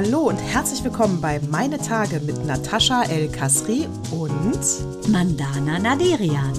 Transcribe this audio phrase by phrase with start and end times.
[0.00, 6.52] Hallo und herzlich willkommen bei Meine Tage mit Natascha El Kasri und Mandana Naderian.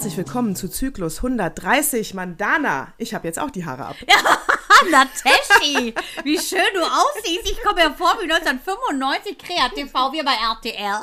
[0.00, 2.88] herzlich willkommen zu Zyklus 130 Mandana.
[2.98, 3.96] Ich habe jetzt auch die Haare ab.
[4.08, 4.16] Ja,
[4.90, 5.94] Nateshi,
[6.24, 7.50] wie schön du aussiehst.
[7.50, 11.00] Ich komme mir vor wie 1995 Kreativ-TV, wir bei RTL.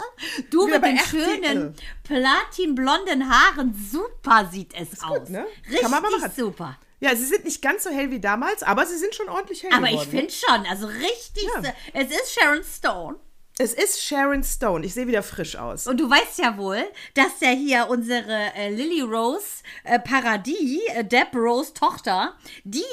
[0.50, 1.10] Du wir mit den RTL.
[1.10, 3.74] schönen platinblonden Haaren.
[3.92, 5.20] Super sieht es Ist aus.
[5.20, 5.46] Gut, ne?
[5.70, 6.78] Richtig super.
[7.00, 9.72] Ja, sie sind nicht ganz so hell wie damals, aber sie sind schon ordentlich hell
[9.72, 10.10] aber geworden.
[10.12, 11.74] Ich finde schon, also richtig, ja.
[11.94, 13.20] es ist Sharon Stone.
[13.60, 14.86] Es ist Sharon Stone.
[14.86, 15.88] Ich sehe wieder frisch aus.
[15.88, 16.84] Und du weißt ja wohl,
[17.16, 22.84] dass ja hier unsere äh, Lily Rose äh, Paradis, äh, Deb Rose Tochter, die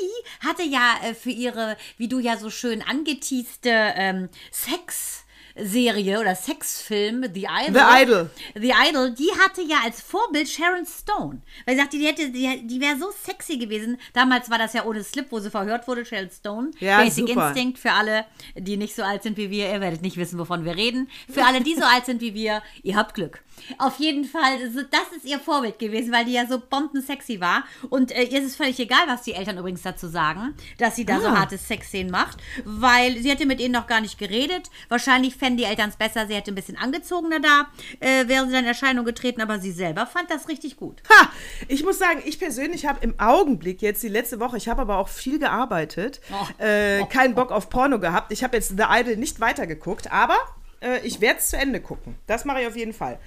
[0.40, 5.23] hatte ja äh, für ihre, wie du ja so schön angeteaste, ähm, Sex.
[5.56, 7.74] Serie oder Sexfilm, The Idol.
[7.74, 8.30] The Idol.
[8.54, 11.42] The Idol, die hatte ja als Vorbild Sharon Stone.
[11.64, 13.98] Weil sie sagte, die, hätte, die, die wäre so sexy gewesen.
[14.12, 16.70] Damals war das ja ohne Slip, wo sie verhört wurde, Sharon Stone.
[16.80, 17.48] Ja, Basic super.
[17.48, 18.24] Instinct für alle,
[18.56, 19.70] die nicht so alt sind wie wir.
[19.70, 21.08] Ihr werdet nicht wissen, wovon wir reden.
[21.32, 23.42] Für alle, die so alt sind wie wir, ihr habt Glück.
[23.78, 24.58] Auf jeden Fall,
[24.90, 27.64] das ist ihr Vorbild gewesen, weil die ja so bombensexy war.
[27.90, 31.04] Und äh, ihr ist es völlig egal, was die Eltern übrigens dazu sagen, dass sie
[31.04, 31.20] da ah.
[31.20, 34.70] so harte Sexszenen macht, weil sie hätte mit ihnen noch gar nicht geredet.
[34.88, 37.68] Wahrscheinlich fänden die Eltern es besser, sie hätte ein bisschen angezogener da,
[38.00, 41.02] äh, wäre sie dann in Erscheinung getreten, aber sie selber fand das richtig gut.
[41.08, 41.28] Ha!
[41.68, 44.98] Ich muss sagen, ich persönlich habe im Augenblick jetzt die letzte Woche, ich habe aber
[44.98, 46.62] auch viel gearbeitet, oh.
[46.62, 48.32] Äh, keinen Bock auf Porno gehabt.
[48.32, 50.36] Ich habe jetzt The Idol nicht weitergeguckt, aber
[50.84, 52.16] äh, ich werde es zu Ende gucken.
[52.26, 53.18] Das mache ich auf jeden Fall.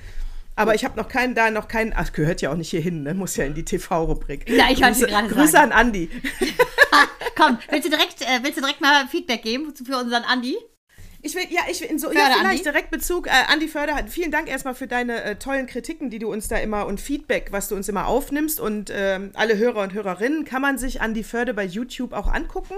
[0.56, 1.94] Aber ich habe noch keinen da, noch keinen.
[1.96, 3.14] Ach, gehört ja auch nicht hier hin, ne?
[3.14, 4.50] Muss ja in die TV-Rubrik.
[4.50, 5.72] Ja, ich wollte gerade Grüße sagen.
[5.72, 6.10] an Andi.
[7.36, 10.58] Komm, willst du, direkt, äh, willst du direkt mal Feedback geben für unseren Andi?
[11.28, 12.64] Ich will, ja, ich will in so Förder, ja, vielleicht Andi?
[12.64, 13.28] direkt Bezug.
[13.28, 16.56] Äh, Andi Förder, vielen Dank erstmal für deine äh, tollen Kritiken, die du uns da
[16.56, 18.62] immer und Feedback, was du uns immer aufnimmst.
[18.62, 22.76] Und ähm, alle Hörer und Hörerinnen kann man sich Andi Förder bei YouTube auch angucken.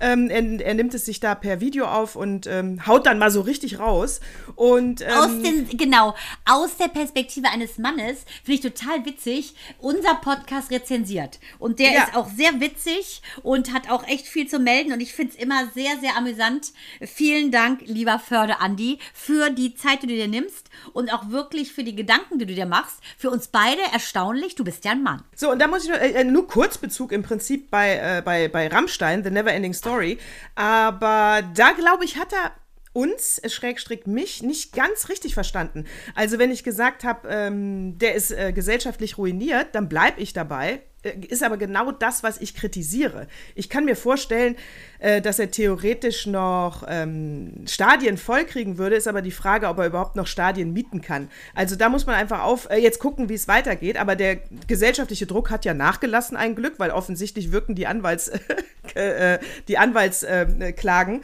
[0.00, 3.30] Ähm, er, er, nimmt es sich da per Video auf und ähm, haut dann mal
[3.30, 4.18] so richtig raus.
[4.56, 6.16] Und, ähm, aus den, genau,
[6.46, 11.38] aus der Perspektive eines Mannes finde ich total witzig, unser Podcast rezensiert.
[11.60, 12.02] Und der ja.
[12.02, 14.92] ist auch sehr witzig und hat auch echt viel zu melden.
[14.92, 16.72] Und ich finde es immer sehr, sehr amüsant.
[17.00, 21.72] Vielen Dank, lieber Förde Andi, für die Zeit, die du dir nimmst und auch wirklich
[21.72, 23.00] für die Gedanken, die du dir machst.
[23.16, 25.22] Für uns beide erstaunlich, du bist ja ein Mann.
[25.34, 28.48] So, und da muss ich nur, äh, nur kurz Bezug im Prinzip bei, äh, bei,
[28.48, 30.18] bei Rammstein, The Neverending Story.
[30.54, 32.52] Aber da glaube ich, hat er
[32.94, 35.84] uns, äh, Schrägstrick mich, nicht ganz richtig verstanden.
[36.14, 40.80] Also wenn ich gesagt habe, ähm, der ist äh, gesellschaftlich ruiniert, dann bleibe ich dabei.
[41.04, 43.26] Äh, ist aber genau das, was ich kritisiere.
[43.54, 44.56] Ich kann mir vorstellen,
[44.98, 49.86] äh, dass er theoretisch noch ähm, Stadien vollkriegen würde, ist aber die Frage, ob er
[49.86, 51.28] überhaupt noch Stadien mieten kann.
[51.54, 53.98] Also da muss man einfach auf, äh, jetzt gucken, wie es weitergeht.
[53.98, 58.30] Aber der gesellschaftliche Druck hat ja nachgelassen, ein Glück, weil offensichtlich wirken die Anwalts,
[59.68, 61.22] die Anwaltsklagen.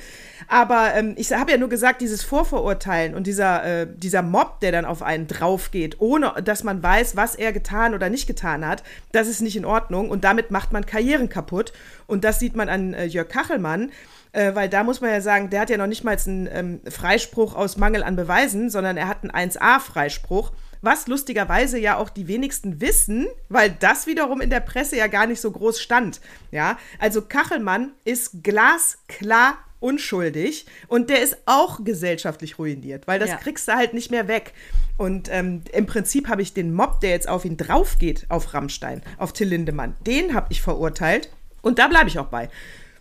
[0.48, 4.84] aber ähm, ich habe ja nur gesagt, dieses Vorverurteilen und dieser, dieser Mob, der dann
[4.84, 9.28] auf einen draufgeht, ohne dass man weiß, was er getan oder nicht getan hat, das
[9.28, 9.69] ist nicht in Ordnung.
[10.10, 11.72] Und damit macht man Karrieren kaputt.
[12.06, 13.90] Und das sieht man an äh, Jörg Kachelmann.
[14.32, 16.80] Äh, weil da muss man ja sagen, der hat ja noch nicht mal einen ähm,
[16.88, 20.52] Freispruch aus Mangel an Beweisen, sondern er hat einen 1a-Freispruch.
[20.82, 25.26] Was lustigerweise ja auch die wenigsten wissen, weil das wiederum in der Presse ja gar
[25.26, 26.20] nicht so groß stand.
[26.50, 33.36] Ja, also Kachelmann ist glasklar unschuldig und der ist auch gesellschaftlich ruiniert, weil das ja.
[33.36, 34.52] kriegst du halt nicht mehr weg.
[34.96, 39.02] Und ähm, im Prinzip habe ich den Mob, der jetzt auf ihn draufgeht, auf Rammstein,
[39.16, 41.30] auf Till Lindemann, den habe ich verurteilt
[41.62, 42.48] und da bleibe ich auch bei.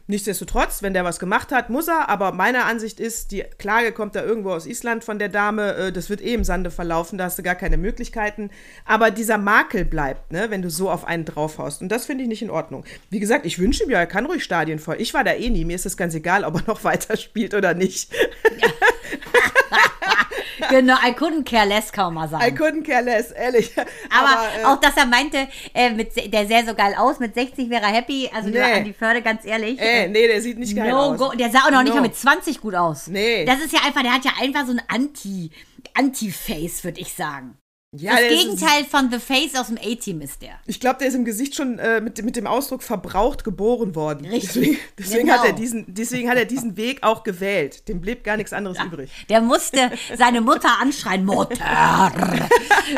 [0.09, 2.09] Nichtsdestotrotz, wenn der was gemacht hat, muss er.
[2.09, 5.75] Aber meine Ansicht ist, die Klage kommt da irgendwo aus Island von der Dame.
[5.75, 8.49] Äh, das wird eh im Sande verlaufen, da hast du gar keine Möglichkeiten.
[8.85, 11.83] Aber dieser Makel bleibt, ne, wenn du so auf einen draufhaust.
[11.83, 12.85] Und das finde ich nicht in Ordnung.
[13.11, 14.95] Wie gesagt, ich wünsche ihm ja, er kann ruhig Stadien voll.
[14.97, 15.63] Ich war da eh nie.
[15.63, 18.11] Mir ist es ganz egal, ob er noch weiter spielt oder nicht.
[18.11, 18.67] Ja.
[20.69, 22.43] genau, I couldn't care less, kann man mal sagen.
[22.43, 23.71] I couldn't care less, ehrlich.
[24.09, 27.33] Aber, Aber äh, auch, dass er meinte, äh, mit, der sähe so geil aus, mit
[27.33, 28.29] 60 wäre er happy.
[28.33, 28.59] Also, nee.
[28.59, 29.79] an die Förde, ganz ehrlich.
[29.79, 31.17] Äh, nee, der sieht nicht geil no aus.
[31.17, 31.31] Go.
[31.37, 31.83] Der sah auch noch no.
[31.83, 33.07] nicht mal mit 20 gut aus.
[33.07, 33.45] Nee.
[33.45, 35.51] Das ist ja einfach, der hat ja einfach so ein Anti,
[35.93, 37.57] Anti-Face, würde ich sagen.
[37.91, 40.59] Ja, das Gegenteil von The Face aus dem A-Team ist der.
[40.67, 44.27] Ich glaube, der ist im Gesicht schon äh, mit, mit dem Ausdruck verbraucht geboren worden.
[44.27, 44.53] Richtig.
[44.53, 45.39] Deswegen, deswegen genau.
[45.39, 47.87] hat er diesen, deswegen hat er diesen Weg auch gewählt.
[47.87, 49.09] Dem blieb gar nichts anderes ja, übrig.
[49.29, 51.65] Der musste seine Mutter anschreien, Mutter,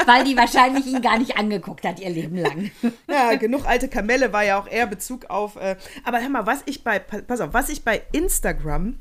[0.06, 2.72] weil die wahrscheinlich ihn gar nicht angeguckt hat ihr Leben lang.
[3.10, 5.56] Ja, genug alte Kamelle war ja auch eher Bezug auf.
[5.56, 8.98] Äh, aber hör mal, was ich bei, pass auf, was ich bei Instagram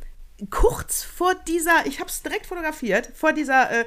[0.48, 3.84] kurz vor dieser, ich habe es direkt fotografiert, vor dieser äh,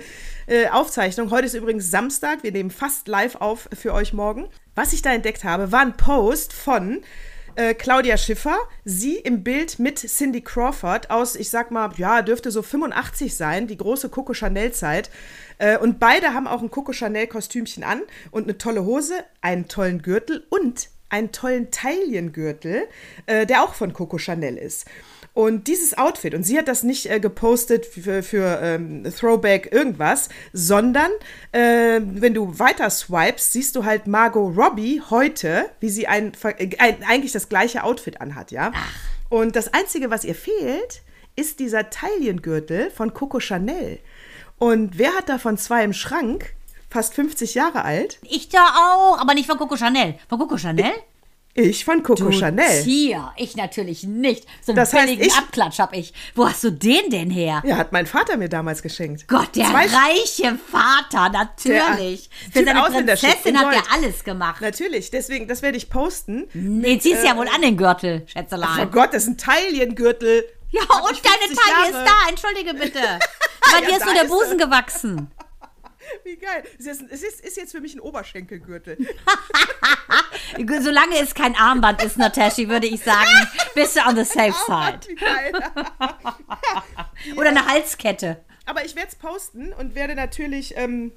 [0.48, 1.32] äh, Aufzeichnung.
[1.32, 4.48] Heute ist übrigens Samstag, wir nehmen fast live auf für euch morgen.
[4.76, 7.02] Was ich da entdeckt habe, war ein Post von
[7.56, 12.52] äh, Claudia Schiffer, sie im Bild mit Cindy Crawford aus, ich sag mal, ja, dürfte
[12.52, 15.10] so 85 sein, die große Coco Chanel-Zeit.
[15.60, 18.02] Äh, und beide haben auch ein Coco Chanel-Kostümchen an
[18.32, 22.88] und eine tolle Hose, einen tollen Gürtel und einen tollen Taillengürtel,
[23.28, 24.86] äh, der auch von Coco Chanel ist.
[25.34, 30.30] Und dieses Outfit, und sie hat das nicht äh, gepostet für, für ähm, Throwback irgendwas,
[30.54, 31.10] sondern
[31.52, 36.78] äh, wenn du weiter swipest, siehst du halt Margot Robbie heute, wie sie ein, äh,
[37.08, 38.72] eigentlich das gleiche Outfit anhat, ja.
[38.76, 38.92] Ach.
[39.30, 41.02] Und das Einzige, was ihr fehlt,
[41.36, 43.98] ist dieser Taillengürtel von Coco Chanel.
[44.60, 46.54] Und wer hat davon zwei im Schrank?
[46.92, 48.20] Fast 50 Jahre alt.
[48.22, 50.14] Ich da auch, aber nicht von Coco Chanel.
[50.30, 50.94] Von Coco Chanel?
[51.56, 52.84] Ich von Coco du Chanel.
[52.84, 54.46] Tier, ich natürlich nicht.
[54.64, 56.12] So einen Das heißt, billigen ich- Abklatsch hab ich.
[56.34, 57.62] Wo hast du den denn her?
[57.64, 59.28] Ja, hat mein Vater mir damals geschenkt.
[59.28, 62.30] Gott, der Zwei- reiche Vater, natürlich.
[62.56, 64.62] Der Für seine Prinzessin in hat er alles gemacht.
[64.62, 66.48] Natürlich, deswegen, das werde ich posten.
[66.56, 68.90] Den ziehst du ja wohl an den Gürtel, Oh Schätzelein.
[68.92, 70.46] Gott, das ist ein Taillengürtel.
[70.72, 72.04] Ja, Hab und deine 50 Taille Jahre.
[72.04, 73.00] ist da, entschuldige bitte.
[73.72, 75.32] Bei Ja, dir ist nur der Busen gewachsen.
[76.24, 76.64] Wie geil.
[76.80, 78.98] Es ist, es ist, ist jetzt für mich ein Oberschenkelgürtel.
[80.82, 83.30] Solange es kein Armband ist, Nataschi, würde ich sagen,
[83.76, 85.00] bist du on the safe Oh side.
[85.08, 85.52] Wie geil.
[87.38, 88.44] Oder eine Halskette.
[88.66, 91.12] Aber ich werde es posten und werde natürlich ähm,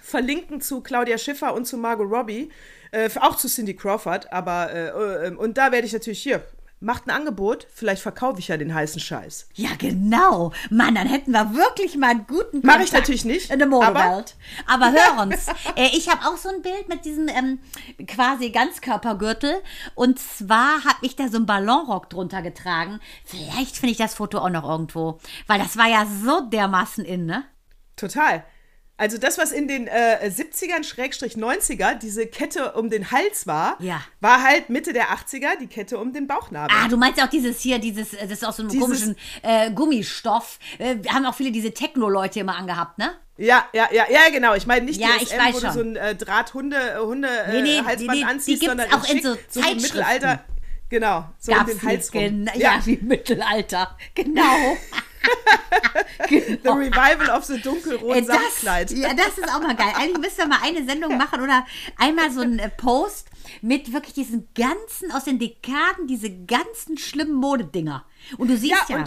[0.00, 2.50] verlinken zu Claudia Schiffer und zu Margot Robbie.
[2.90, 4.32] Äh, auch zu Cindy Crawford.
[4.32, 6.44] Aber, äh, äh, und da werde ich natürlich hier.
[6.80, 9.48] Macht ein Angebot, vielleicht verkaufe ich ja den heißen Scheiß.
[9.54, 10.52] Ja, genau.
[10.70, 13.68] Mann, dann hätten wir wirklich mal einen guten Mach ich Kontakt natürlich nicht, In der
[13.68, 14.36] Modewelt.
[14.66, 15.46] Aber, hör uns.
[15.76, 17.60] äh, ich habe auch so ein Bild mit diesem ähm,
[18.06, 19.54] quasi Ganzkörpergürtel.
[19.94, 23.00] Und zwar habe ich da so einen Ballonrock drunter getragen.
[23.24, 25.18] Vielleicht finde ich das Foto auch noch irgendwo.
[25.46, 27.44] Weil das war ja so dermaßen in, ne?
[27.96, 28.44] Total.
[28.96, 33.76] Also das, was in den äh, 70ern, Schrägstrich 90er, diese Kette um den Hals war,
[33.80, 34.00] Ja.
[34.20, 36.76] war halt Mitte der 80er die Kette um den Bauchnabel.
[36.80, 39.16] Ah, du meinst auch dieses hier, dieses, äh, das ist aus so einem Dieses- komischen
[39.42, 40.60] äh, Gummistoff.
[40.78, 43.14] Äh, haben auch viele diese Techno-Leute immer angehabt, ne?
[43.36, 44.54] Ja, ja, ja, ja, genau.
[44.54, 45.72] Ich meine nicht Ja, die SM, wo du schon.
[45.72, 48.92] so ein äh, Draht-Hunde Hunde, äh, Nee, nee, Halsband die- die- die anziehst, gibt's sondern
[48.92, 49.76] auch in schick, so im.
[49.82, 50.44] Mittelalter.
[50.88, 52.20] Genau, so Gab's um den Hals rum.
[52.20, 52.80] gen- ja.
[52.84, 53.96] wie im Mittelalter.
[54.14, 54.76] Genau.
[56.28, 58.90] The Revival of the dunkelroten Äh, Samtkleid.
[58.92, 59.92] ja, das ist auch mal geil.
[59.96, 61.66] Eigentlich müssten wir mal eine Sendung machen oder
[61.98, 63.28] einmal so einen äh, Post
[63.60, 68.04] mit wirklich diesen ganzen, aus den Dekaden, diese ganzen schlimmen Modedinger.
[68.38, 69.04] Und du siehst ja, Ja,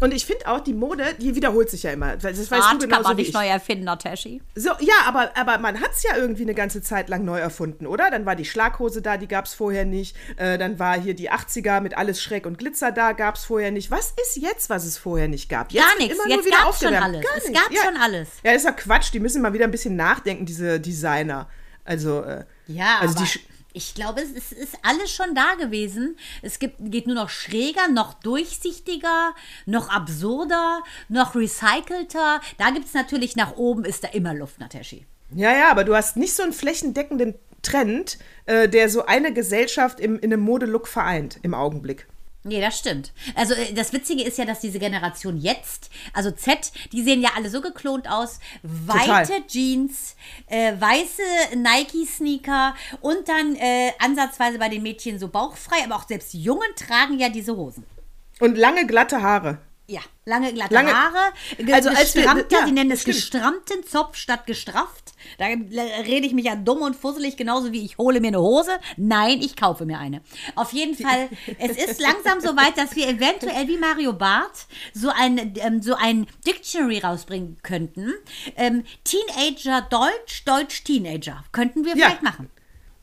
[0.00, 2.16] und, ich finde auch, die Mode, die wiederholt sich ja immer.
[2.16, 3.34] Das weißt Art du kann man nicht ich.
[3.34, 4.42] neu erfinden, Nataschi.
[4.54, 7.86] So, ja, aber, aber man hat es ja irgendwie eine ganze Zeit lang neu erfunden,
[7.86, 8.10] oder?
[8.10, 10.16] Dann war die Schlaghose da, die gab es vorher nicht.
[10.36, 13.70] Äh, dann war hier die 80er mit alles Schreck und Glitzer da, gab es vorher
[13.70, 13.90] nicht.
[13.90, 15.72] Was ist jetzt, was es vorher nicht gab?
[15.72, 16.18] Jetzt Gar nichts.
[16.28, 17.24] Jetzt wieder gab's schon alles.
[17.24, 17.82] Gar Es gab ja.
[17.84, 18.28] schon alles.
[18.44, 19.12] Ja, ist ja Quatsch.
[19.12, 21.48] Die müssen mal wieder ein bisschen nachdenken, diese Designer.
[21.84, 23.40] Also, äh, Ja, also aber die
[23.76, 26.16] ich glaube, es ist, ist alles schon da gewesen.
[26.40, 29.34] Es gibt, geht nur noch schräger, noch durchsichtiger,
[29.66, 32.40] noch absurder, noch recycelter.
[32.56, 35.04] Da gibt es natürlich nach oben, ist da immer Luft, Nataschi.
[35.34, 40.00] Ja, ja, aber du hast nicht so einen flächendeckenden Trend, äh, der so eine Gesellschaft
[40.00, 42.06] im, in einem Modelook vereint im Augenblick.
[42.46, 43.12] Nee, das stimmt.
[43.34, 47.30] Also äh, das Witzige ist ja, dass diese Generation jetzt, also Z, die sehen ja
[47.34, 48.38] alle so geklont aus.
[48.62, 49.46] Weite Total.
[49.48, 50.14] Jeans,
[50.46, 56.34] äh, weiße Nike-Sneaker und dann äh, ansatzweise bei den Mädchen so bauchfrei, aber auch selbst
[56.34, 57.84] Jungen tragen ja diese Hosen.
[58.38, 59.58] Und lange glatte Haare.
[59.88, 61.32] Ja, lange glatte Lange- Haare,
[61.72, 63.16] Also als wir- ja, sie nennen es stimmt.
[63.16, 65.12] gestrammten Zopf statt gestrafft.
[65.38, 68.72] Da rede ich mich ja dumm und fusselig, genauso wie ich hole mir eine Hose.
[68.96, 70.22] Nein, ich kaufe mir eine.
[70.56, 71.28] Auf jeden Fall,
[71.58, 75.94] es ist langsam so weit, dass wir eventuell wie Mario Barth so ein, ähm, so
[75.94, 78.12] ein Dictionary rausbringen könnten.
[78.56, 81.44] Ähm, Teenager Deutsch, Deutsch Teenager.
[81.52, 82.06] Könnten wir Ja.
[82.06, 82.50] vielleicht machen.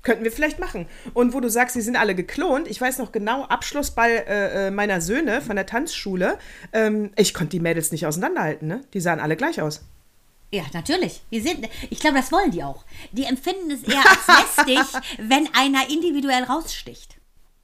[0.04, 0.86] Könnten wir vielleicht machen.
[1.14, 4.72] Und wo du sagst, sie sind alle geklont, ich weiß noch genau, Abschlussball äh, äh,
[4.72, 6.38] meiner Söhne von der Tanzschule.
[6.74, 8.82] Ähm, ich konnte die Mädels nicht auseinanderhalten, ne?
[8.94, 9.82] Die sahen alle gleich aus.
[10.52, 11.22] Ja, natürlich.
[11.32, 12.86] Die sind, ich glaube, das wollen die auch.
[13.12, 17.16] Die empfinden es eher als lästig, wenn einer individuell raussticht.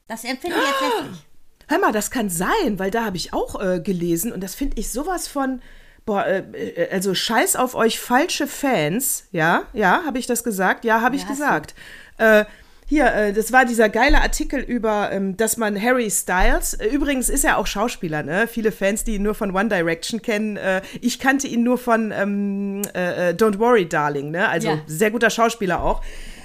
[0.08, 1.26] Das empfinden die als lästig.
[1.68, 4.80] Hör mal, das kann sein, weil da habe ich auch äh, gelesen und das finde
[4.80, 5.62] ich sowas von.
[6.04, 9.28] Boah, äh, äh, also scheiß auf euch falsche Fans.
[9.30, 10.84] Ja, ja, habe ich das gesagt?
[10.84, 11.74] Ja, habe ich Ja, hast du.
[12.20, 12.44] Äh,
[12.86, 17.28] hier, äh, das war dieser geile Artikel über, ähm, dass man Harry Styles, äh, übrigens
[17.28, 18.48] ist er auch Schauspieler, ne?
[18.48, 20.56] Viele Fans, die ihn nur von One Direction kennen.
[20.56, 24.48] Äh, ich kannte ihn nur von ähm, äh, äh, Don't Worry, Darling, ne?
[24.48, 24.78] Also Ja.
[24.86, 26.02] sehr guter Schauspieler auch.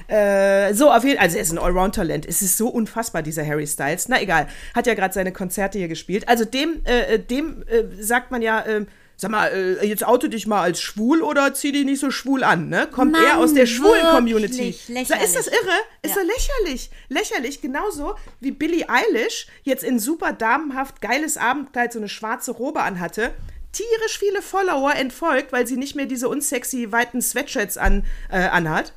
[0.07, 2.27] Äh, so, auf jeden Fall, also er ist ein Allround-Talent.
[2.27, 4.07] Es ist so unfassbar, dieser Harry Styles.
[4.07, 6.29] Na egal, hat ja gerade seine Konzerte hier gespielt.
[6.29, 7.63] Also dem, äh, dem
[7.99, 8.85] sagt man ja, äh,
[9.17, 12.43] sag mal, äh, jetzt oute dich mal als schwul oder zieh dich nicht so schwul
[12.43, 12.87] an, ne?
[12.91, 14.75] Kommt Mann, er aus der schwulen Community.
[14.87, 15.61] wirklich Sag, Ist das lächerlich.
[15.67, 15.77] irre?
[16.01, 16.21] Ist Ja.
[16.21, 16.89] er lächerlich?
[17.09, 22.81] Lächerlich, genauso wie Billie Eilish jetzt in super damenhaft geiles Abendkleid so eine schwarze Robe
[22.81, 23.31] anhatte.
[23.71, 28.93] Tierisch viele Follower entfolgt, weil sie nicht mehr diese unsexy weiten Sweatshirts an, äh, anhat.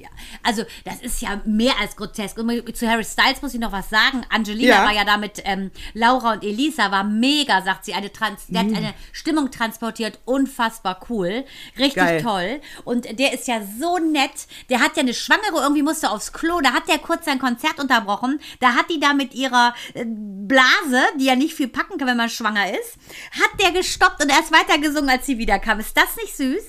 [0.00, 0.08] Ja,
[0.44, 2.38] also das ist ja mehr als grotesk.
[2.38, 4.24] Und zu Harry Styles muss ich noch was sagen.
[4.30, 4.84] Angelina Ja.
[4.84, 7.94] war ja da mit ähm, Laura und Elisa, war mega, sagt sie.
[7.94, 8.70] Eine Trans der Mhm.
[8.70, 11.44] hat eine Stimmung transportiert, unfassbar cool.
[11.76, 12.22] Richtig Geil.
[12.22, 12.60] toll.
[12.84, 14.46] Und der ist ja so nett.
[14.70, 16.60] Der hat ja eine Schwangere, irgendwie musste aufs Klo.
[16.60, 18.38] Da hat der kurz sein Konzert unterbrochen.
[18.60, 22.16] Da hat die da mit ihrer äh, Blase, die ja nicht viel packen kann, wenn
[22.16, 22.98] man schwanger ist,
[23.32, 25.80] hat der gestoppt und erst weitergesungen, als sie wiederkam.
[25.80, 26.62] Ist das nicht süß?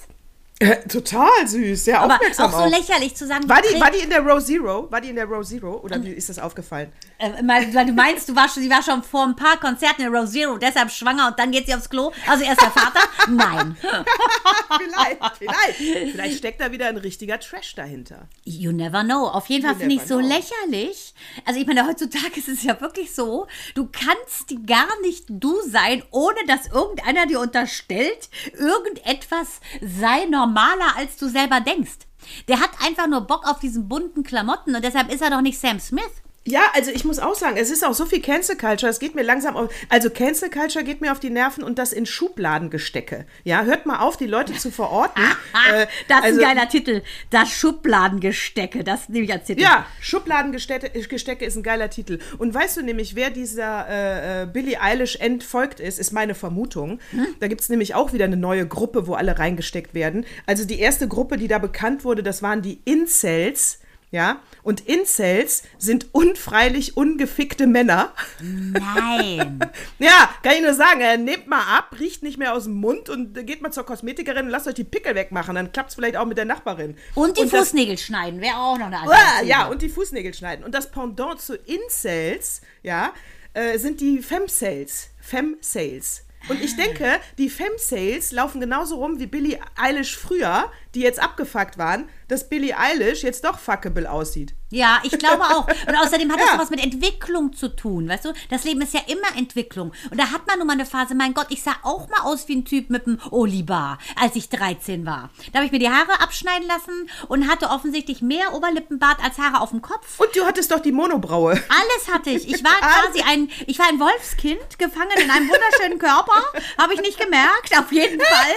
[0.61, 3.99] Äh, total süß, sehr Aber aufmerksam auch so lächerlich zu sagen, War die, war die
[3.99, 4.91] in der Row Zero?
[4.91, 5.75] War die in der Row Zero?
[5.77, 5.83] Ähm.
[5.83, 6.91] Oder wie ist das aufgefallen?
[7.17, 10.01] Äh, weil weil du meinst, du warst schon, sie war schon vor ein paar Konzerten
[10.01, 12.11] in Row Zero, deshalb schwanger und dann geht sie aufs Klo.
[12.27, 12.99] Also erst der Vater?
[13.29, 13.77] Nein.
[14.77, 16.11] vielleicht, vielleicht.
[16.11, 18.27] Vielleicht steckt da wieder ein richtiger Trash dahinter.
[18.43, 19.27] You never know.
[19.27, 20.27] Auf jeden Fall finde ich so know.
[20.27, 21.13] lächerlich.
[21.45, 26.03] Also ich meine, heutzutage ist es ja wirklich so, du kannst gar nicht du sein,
[26.11, 32.07] ohne dass irgendeiner dir unterstellt, irgendetwas sei normaler, als du selber denkst.
[32.47, 35.59] Der hat einfach nur Bock auf diesen bunten Klamotten und deshalb ist er doch nicht
[35.59, 36.03] Sam Smith.
[36.49, 39.13] Ja, also ich muss auch sagen, es ist auch so viel Cancel Culture, es geht
[39.13, 43.25] mir langsam auf, also Cancel Culture geht mir auf die Nerven und das in Schubladengestecke.
[43.43, 45.23] Ja, hört mal auf, die Leute zu verorten.
[45.71, 47.01] Äh, Das ist also- ein geiler Titel.
[47.31, 48.83] Das Schubladengestecke.
[48.83, 49.61] Das nehme ich als Titel.
[49.61, 52.19] Ja, Schubladengestecke Gestecke ist ein geiler Titel.
[52.37, 56.99] Und weißt du nämlich, wer dieser äh, äh, Billie Eilish entfolgt ist, ist meine Vermutung.
[57.39, 60.25] Da gibt es nämlich auch wieder eine neue Gruppe, wo alle reingesteckt werden.
[60.45, 63.79] Also die erste Gruppe, die da bekannt wurde, das waren die Incels.
[64.11, 68.13] Ja, und Incels sind unfreilich ungefickte Männer.
[68.41, 69.59] Nein.
[69.99, 73.09] Ja, kann ich nur sagen, äh, nehmt mal ab, riecht nicht mehr aus dem Mund
[73.09, 75.55] und äh, geht mal zur Kosmetikerin und lasst euch die Pickel wegmachen.
[75.55, 76.95] Dann klappt es vielleicht auch mit der Nachbarin.
[77.15, 79.45] Und die das- Fußnägel schneiden wäre auch noch eine Ah, Alternative.
[79.49, 80.63] ja, und die Fußnägel schneiden.
[80.63, 83.13] Und das Pendant zu Incels, ja,
[83.53, 85.09] äh, sind die Femsales.
[85.19, 86.23] Femsales.
[86.47, 91.77] Und ich denke, die Femsales laufen genauso rum wie Billie Eilish früher, die jetzt abgefuckt
[91.77, 94.53] waren, dass Billie Eilish jetzt doch fuckable aussieht.
[94.71, 95.67] Ja, ich glaube auch.
[95.67, 96.53] Und außerdem hat das Ja.
[96.53, 98.33] so was mit Entwicklung zu tun, weißt du?
[98.49, 99.91] Das Leben ist ja immer Entwicklung.
[100.11, 102.47] Und da hat man nun mal eine Phase, mein Gott, ich sah auch mal aus
[102.47, 105.31] wie ein Typ mit einem Olibar, als ich 13 war.
[105.51, 109.59] Da habe ich mir die Haare abschneiden lassen und hatte offensichtlich mehr Oberlippenbart als Haare
[109.61, 110.19] auf dem Kopf.
[110.19, 111.51] Und du hattest doch die Monobraue.
[111.51, 112.47] Alles hatte ich.
[112.47, 116.43] Ich war quasi ein, ich war ein Wolfskind, gefangen in einem wunderschönen Körper.
[116.77, 118.55] Habe ich nicht gemerkt, auf jeden Fall.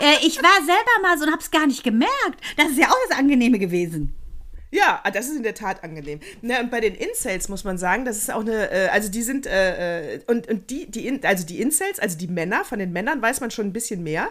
[0.00, 2.10] Äh, ich war selber mal so und habe es gar nicht gemerkt.
[2.56, 4.14] Das ist ja auch das Angenehme gewesen.
[4.74, 6.20] Ja, ah, das ist in der Tat angenehm.
[6.40, 9.20] Na, und bei den Incels muss man sagen, das ist auch eine, äh, also die
[9.20, 12.78] sind, äh, äh, und, und die, die, In- also die Incels, also die Männer, von
[12.78, 14.30] den Männern weiß man schon ein bisschen mehr.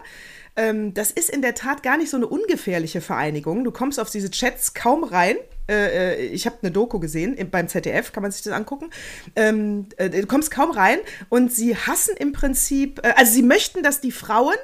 [0.56, 3.62] Ähm, das ist in der Tat gar nicht so eine ungefährliche Vereinigung.
[3.62, 5.36] Du kommst auf diese Chats kaum rein.
[5.68, 8.90] Äh, äh, ich habe eine Doku gesehen im, beim ZDF, kann man sich das angucken.
[9.36, 10.98] Ähm, äh, du kommst kaum rein
[11.28, 14.56] und sie hassen im Prinzip, also sie möchten, dass die Frauen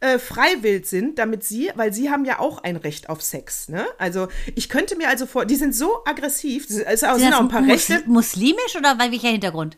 [0.00, 3.68] äh, freiwillig sind, damit sie, weil sie haben ja auch ein Recht auf Sex.
[3.68, 3.86] Ne?
[3.98, 7.48] Also ich könnte mir also vor, die sind so aggressiv, es auch, sind auch ein
[7.48, 8.02] paar Mus Rechte.
[8.06, 9.76] muslimisch oder welcher Hintergrund?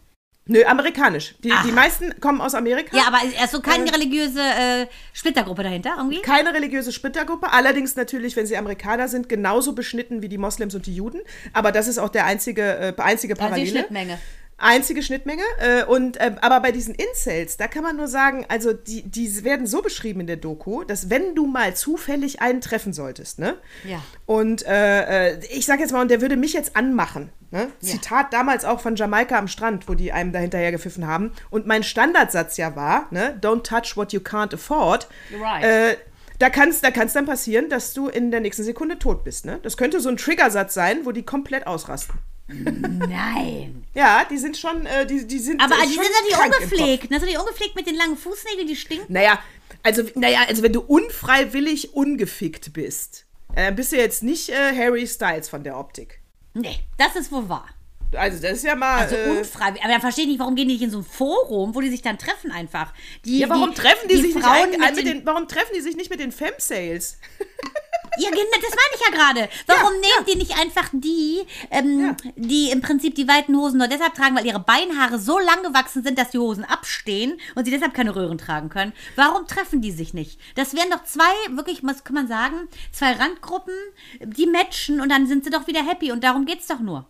[0.50, 1.34] Nö, amerikanisch.
[1.44, 1.62] Die, Ach.
[1.62, 2.96] die meisten kommen aus Amerika.
[2.96, 6.22] Ja, aber ist so keine religiöse äh, Splittergruppe dahinter irgendwie?
[6.22, 10.86] Keine religiöse Splittergruppe, allerdings natürlich, wenn sie Amerikaner sind, genauso beschnitten wie die Moslems und
[10.86, 11.20] die Juden.
[11.52, 13.70] Aber das ist auch der einzige, äh, einzige Also die Parallele.
[13.70, 14.18] Schnittmenge.
[14.58, 15.42] Einzige Schnittmenge.
[15.58, 19.44] Äh, und, ähm, aber bei diesen Incels, da kann man nur sagen, also die, die
[19.44, 23.56] werden so beschrieben in der Doku, dass wenn du mal zufällig einen treffen solltest, ne?
[23.84, 24.02] Ja.
[24.26, 27.30] Und äh, äh, ich sag jetzt mal, und der würde mich jetzt anmachen.
[27.50, 27.68] Ne?
[27.80, 27.92] Ja.
[27.92, 31.32] Zitat damals auch von Jamaika am Strand, wo die einem da hinterher gepfiffen haben.
[31.48, 33.38] Und mein Standardsatz ja war, ne?
[33.40, 35.08] Don't touch what you can't afford.
[35.40, 35.64] Right.
[35.64, 35.96] Äh,
[36.38, 39.44] da kann es da kann's dann passieren, dass du in der nächsten Sekunde tot bist.
[39.44, 39.58] Ne?
[39.62, 42.18] Das könnte so ein Triggersatz sein, wo die komplett ausrasten.
[42.48, 43.84] Nein.
[43.94, 46.02] Ja, die sind schon, äh, die, die sind Aber äh, die sind
[46.32, 46.44] Kopf.
[46.44, 47.12] ungepflegt.
[47.12, 49.12] Das sind die ungepflegt mit den langen Fußnägeln, die stinken.
[49.12, 49.38] Naja,
[49.82, 54.74] also, naja, also wenn du unfreiwillig ungefickt bist, äh, dann bist du jetzt nicht äh,
[54.74, 56.20] Harry Styles von der Optik.
[56.54, 57.68] Nee, das ist wohl wahr.
[58.16, 59.00] Also das ist ja mal.
[59.02, 59.82] Also äh, unfreiwillig.
[59.82, 61.90] Aber dann verstehe ich nicht, warum gehen die nicht in so ein Forum, wo die
[61.90, 62.94] sich dann treffen einfach.
[63.24, 65.72] Die, ja, warum die, treffen die, sich Frauen nicht mit mit den, den, Warum treffen
[65.74, 67.18] die sich nicht mit den Femsales?
[68.16, 69.48] Ja, genau, das meine ich ja gerade.
[69.66, 73.88] Warum Ja, nehmt ihr nicht einfach die, ähm, die im Prinzip die weiten Hosen nur
[73.88, 77.70] deshalb tragen, weil ihre Beinhaare so lang gewachsen sind, dass die Hosen abstehen und sie
[77.70, 78.92] deshalb keine Röhren tragen können?
[79.16, 80.40] Warum treffen die sich nicht?
[80.54, 83.74] Das wären doch zwei, wirklich, was kann man sagen, zwei Randgruppen,
[84.20, 87.08] die matchen und dann sind sie doch wieder happy und darum geht's doch nur.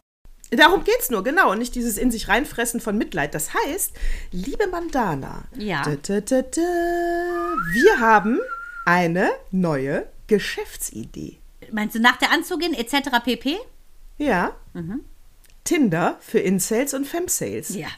[0.50, 1.52] Darum geht's nur, genau.
[1.52, 3.34] Und nicht dieses in sich reinfressen von Mitleid.
[3.34, 3.92] Das heißt,
[4.32, 5.82] liebe Mandana, Ja.
[5.82, 6.60] da, da, da,
[7.72, 8.40] wir haben
[8.86, 11.38] eine neue Geschäftsidee.
[11.72, 13.10] Meinst du nach der Anzugin etc.
[13.24, 13.56] pp?
[14.18, 14.52] Ja.
[15.64, 17.70] Tinder für Incels und Femsales.
[17.74, 17.88] Ja,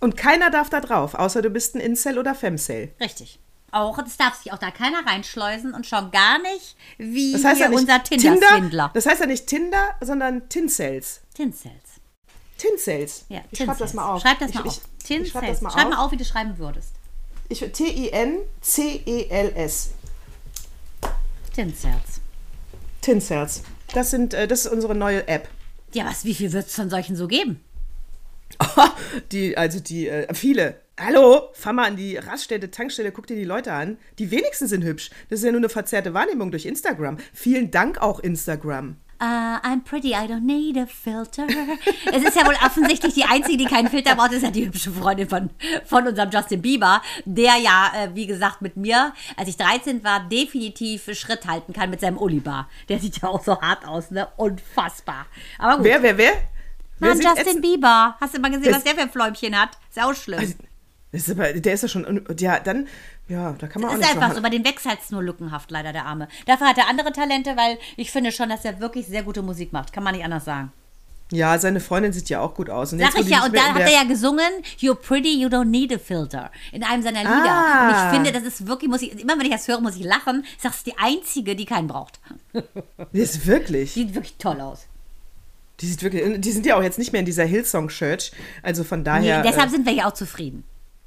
[0.00, 2.88] Und keiner darf da drauf, außer du bist ein Incel oder Femsale.
[3.00, 3.38] richtig.
[3.70, 7.60] Auch, es darf sich auch da keiner reinschleusen und schon gar nicht wie Das heißt
[7.60, 8.90] ja nicht unser Tinder, Tinder-Swindler.
[8.94, 11.22] das heißt ja nicht Tinder, sondern Tincels.
[11.34, 11.72] Tinsels.
[12.56, 13.24] Tincels.
[13.28, 14.22] Ja, ich schreib das mal auf.
[14.22, 14.80] Schreib das ich, mal auf.
[15.02, 15.90] Ich, ich schreib das mal Schreib auf.
[15.90, 16.92] mal auf, wie du schreiben würdest.
[17.48, 17.58] Ich,
[18.64, 19.90] T-I-N-C-E-L-S.
[21.54, 22.20] Tinsels.
[23.00, 23.62] Tincels.
[23.94, 25.48] Das, sind, äh, das ist unsere neue App.
[25.92, 27.60] Ja, was, wie viel wird es von solchen so geben?
[29.32, 30.80] die, also die, äh, viele.
[30.98, 33.98] Hallo, fahr mal an die Raststätte, Tankstelle, guck dir die Leute an.
[34.18, 35.10] Die wenigsten sind hübsch.
[35.30, 37.18] Das ist ja nur eine verzerrte Wahrnehmung durch Instagram.
[37.32, 38.96] Vielen Dank auch Instagram.
[39.20, 41.46] Uh, I'm pretty, I don't need a filter.
[42.12, 44.90] es ist ja wohl offensichtlich die Einzige, die keinen Filter braucht, ist ja die hübsche
[44.90, 45.50] Freundin von,
[45.84, 50.28] von unserem Justin Bieber, der ja, äh, wie gesagt, mit mir, als ich 13 war,
[50.28, 52.68] definitiv Schritt halten kann mit seinem Olibar.
[52.88, 54.28] Der sieht ja auch so hart aus, ne?
[54.36, 55.26] Unfassbar.
[55.58, 55.84] Aber gut.
[55.84, 56.32] Wer, wer, wer?
[56.98, 58.16] wer Mann, sieht Justin Bieber.
[58.20, 59.70] Hast du mal gesehen, was der für ein Fläumchen hat?
[59.88, 60.40] Ist ja auch schlimm.
[60.40, 60.56] Das
[61.22, 62.88] ist aber, der ist ja schon, ja, dann,
[63.28, 65.22] ja, da kann man auch ist nicht einfach so so, bei den wächst halt nur
[65.22, 66.28] lückenhaft, leider der Arme.
[66.46, 69.72] Dafür hat er andere Talente, weil ich finde schon, dass er wirklich sehr gute Musik
[69.72, 69.92] macht.
[69.92, 70.72] Kann man nicht anders sagen.
[71.32, 72.92] Ja, seine Freundin sieht ja auch gut aus.
[72.92, 74.46] Und Sag ich die ja, und da hat er ja gesungen,
[74.78, 76.50] You're pretty, you don't need a filter.
[76.70, 77.50] In einem seiner Lieder.
[77.50, 77.88] Ah.
[77.88, 80.04] Und ich finde, das ist wirklich, muss ich, immer wenn ich das höre, muss ich
[80.04, 80.44] lachen.
[80.56, 82.20] Ich sag, es ist die einzige, die keinen braucht.
[83.12, 83.92] Das ist wirklich.
[83.92, 84.86] Sieht wirklich toll aus.
[85.80, 88.32] Die sieht wirklich, die sind ja auch jetzt nicht mehr in dieser Hillsong Church.
[88.62, 89.42] Also von Nee, daher.
[89.42, 90.64] deshalb äh, sind wir ja auch zufrieden.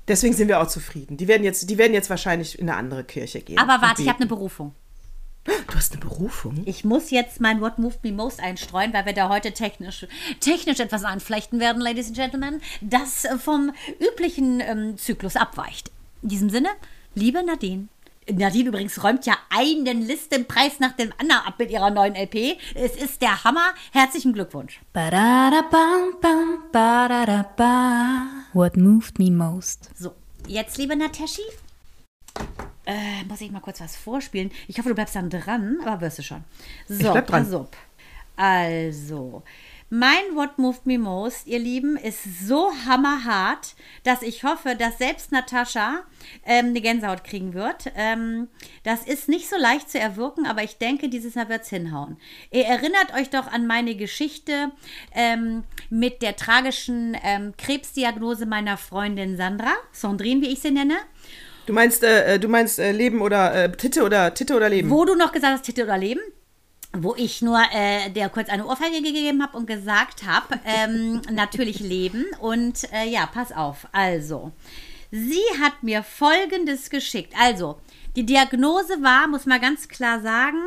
[0.08, 1.18] Deswegen sind wir auch zufrieden.
[1.18, 3.58] Die werden jetzt, die werden jetzt wahrscheinlich in eine andere Kirche gehen.
[3.58, 4.28] Aber warte, ich habe eine.
[4.28, 4.74] Berufung.
[5.46, 6.64] Du hast eine Berufung?
[6.66, 10.06] Ich muss jetzt mein What Moved Me Most einstreuen, weil wir da heute technisch,
[10.42, 15.92] technisch etwas einflechten werden, Ladies and Gentlemen, das vom üblichen ähm, Zyklus abweicht.
[16.22, 16.70] In diesem Sinne,
[17.16, 17.88] liebe Nadine.
[18.30, 22.58] Nadine übrigens räumt ja einen Listenpreis nach dem anderen ab mit ihrer neuen LP.
[22.76, 23.74] Es ist der Hammer.
[23.94, 24.82] Herzlichen Glückwunsch.
[24.92, 28.47] Ba-da-da-bam-bam, ba-da-da-ba.
[28.58, 29.92] What moved me most?
[29.96, 30.16] So,
[30.48, 31.44] jetzt, liebe Nataschi,
[32.88, 34.50] äh, muss ich mal kurz was vorspielen.
[34.68, 36.44] Ich hoffe, du bleibst dann dran, aber wirst du schon.
[36.88, 37.54] So, bleib dran.
[37.54, 37.68] auf.
[38.36, 39.44] Also,
[39.90, 45.32] mein What Moved Me Most, ihr Lieben, ist so hammerhart, dass ich hoffe, dass selbst
[45.32, 46.04] Natascha
[46.46, 47.92] ähm, eine Gänsehaut kriegen wird.
[47.96, 48.50] Ähm,
[48.84, 52.18] das ist nicht so leicht zu erwirken, aber ich denke, dieses Mal wird es hinhauen.
[52.52, 54.72] Ihr erinnert euch doch an meine Geschichte
[55.16, 60.96] ähm, mit der tragischen ähm, Krebsdiagnose meiner Freundin Sandra, Sandrine, wie ich sie nenne.
[61.66, 64.90] Du meinst, äh, du meinst äh, Leben oder äh, Titte oder Titte oder Leben?
[64.90, 66.22] Wo du noch gesagt hast, Titel oder Leben?
[67.04, 71.80] Wo ich nur äh, der kurz eine Ohrfeige gegeben habe und gesagt habe, ähm, natürlich
[71.80, 72.26] Leben.
[72.40, 73.88] Und äh, ja, pass auf.
[73.92, 74.52] Also,
[75.12, 77.34] sie hat mir Folgendes geschickt.
[77.40, 77.78] Also,
[78.16, 80.58] die Diagnose war, muss man ganz klar sagen,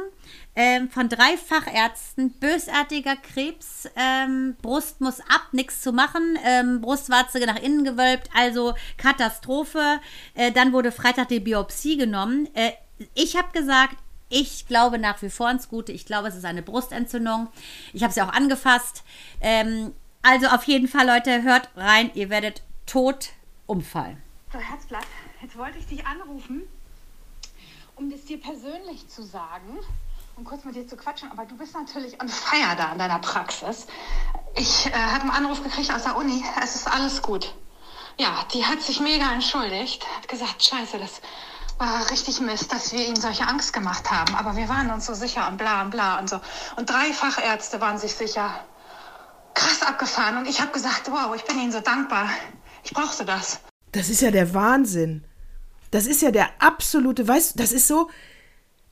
[0.55, 7.38] ähm, von drei Fachärzten bösartiger Krebs, ähm, Brust muss ab, nichts zu machen, ähm, Brustwarze
[7.40, 10.01] nach innen gewölbt, also Katastrophe.
[10.35, 12.49] Äh, dann wurde Freitag die Biopsie genommen.
[12.55, 12.73] Äh,
[13.14, 13.97] ich habe gesagt,
[14.31, 15.93] ich glaube nach wie vor ans Gute.
[15.93, 17.49] Ich glaube, es ist eine Brustentzündung.
[17.93, 19.03] Ich habe sie auch angefasst.
[19.40, 22.11] Ähm, also auf jeden Fall, Leute, hört rein.
[22.14, 23.31] Ihr werdet tot
[23.66, 24.23] umfallen.
[24.53, 25.07] So, Herzblatt,
[25.43, 26.62] jetzt wollte ich dich anrufen,
[27.97, 29.79] um das dir persönlich zu sagen
[30.37, 33.19] und kurz mit dir zu quatschen, aber du bist natürlich on fire da in deiner
[33.19, 33.87] Praxis.
[34.57, 37.55] Ich äh, habe einen Anruf gekriegt aus der Uni, es ist alles gut.
[38.19, 41.21] Ja, die hat sich mega entschuldigt, hat gesagt, scheiße, das
[41.81, 45.14] war richtig Mist, dass wir ihnen solche Angst gemacht haben, aber wir waren uns so
[45.14, 46.38] sicher und bla und bla und so.
[46.77, 48.51] Und drei Fachärzte waren sich sicher.
[49.55, 52.29] Krass abgefahren und ich habe gesagt, wow, ich bin ihnen so dankbar.
[52.85, 53.61] Ich brauchte das.
[53.93, 55.25] Das ist ja der Wahnsinn.
[55.90, 58.11] Das ist ja der absolute, weißt du, das ist so.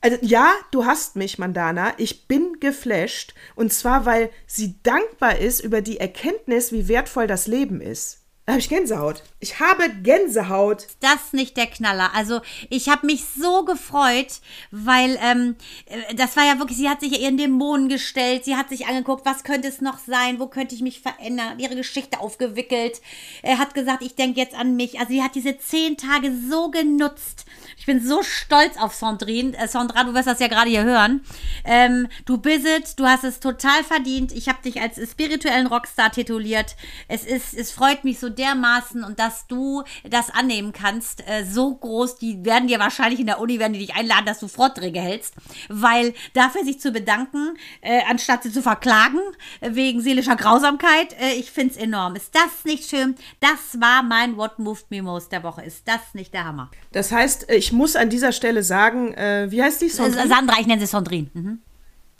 [0.01, 1.93] Also ja, du hast mich, Mandana.
[1.97, 3.35] Ich bin geflasht.
[3.55, 8.19] Und zwar, weil sie dankbar ist über die Erkenntnis, wie wertvoll das Leben ist.
[8.49, 9.21] Da habe ich Gänsehaut.
[9.39, 10.87] Ich habe Gänsehaut.
[11.01, 12.15] das nicht der Knaller.
[12.15, 14.39] Also ich habe mich so gefreut,
[14.71, 18.55] weil ähm, äh, das war ja wirklich, sie hat sich ja ihren Dämonen gestellt, sie
[18.55, 22.19] hat sich angeguckt, was könnte es noch sein, wo könnte ich mich verändern, ihre Geschichte
[22.19, 23.01] aufgewickelt.
[23.43, 24.99] Er hat gesagt, ich denke jetzt an mich.
[24.99, 27.45] Also sie hat diese zehn Tage so genutzt.
[27.77, 29.55] Ich bin so stolz auf Sandrine.
[29.59, 31.23] Äh, Sandra, du wirst das ja gerade hier hören.
[31.65, 34.31] Ähm, du bist es, du hast es total verdient.
[34.31, 36.75] Ich habe dich als spirituellen Rockstar tituliert.
[37.07, 41.75] Es ist, es freut mich so dermaßen und dass du das annehmen kannst, äh, so
[41.75, 44.99] groß, die werden dir wahrscheinlich in der Uni, werden die dich einladen, dass du Vorträge
[45.01, 45.35] hältst,
[45.67, 49.19] weil dafür sich zu bedanken, äh, anstatt sie zu verklagen,
[49.59, 52.15] äh, wegen seelischer Grausamkeit, äh, ich finde es enorm.
[52.15, 53.15] Ist das nicht schön?
[53.41, 55.63] Das war mein What Moved Me Most der Woche.
[55.63, 56.71] Ist das nicht der Hammer?
[56.91, 59.87] Das heißt, ich muss an dieser Stelle sagen, äh, wie heißt die?
[59.87, 60.27] Äh, Sandrine?
[60.27, 61.29] Sandra, ich nenne sie Sandrine.
[61.33, 61.59] Mhm.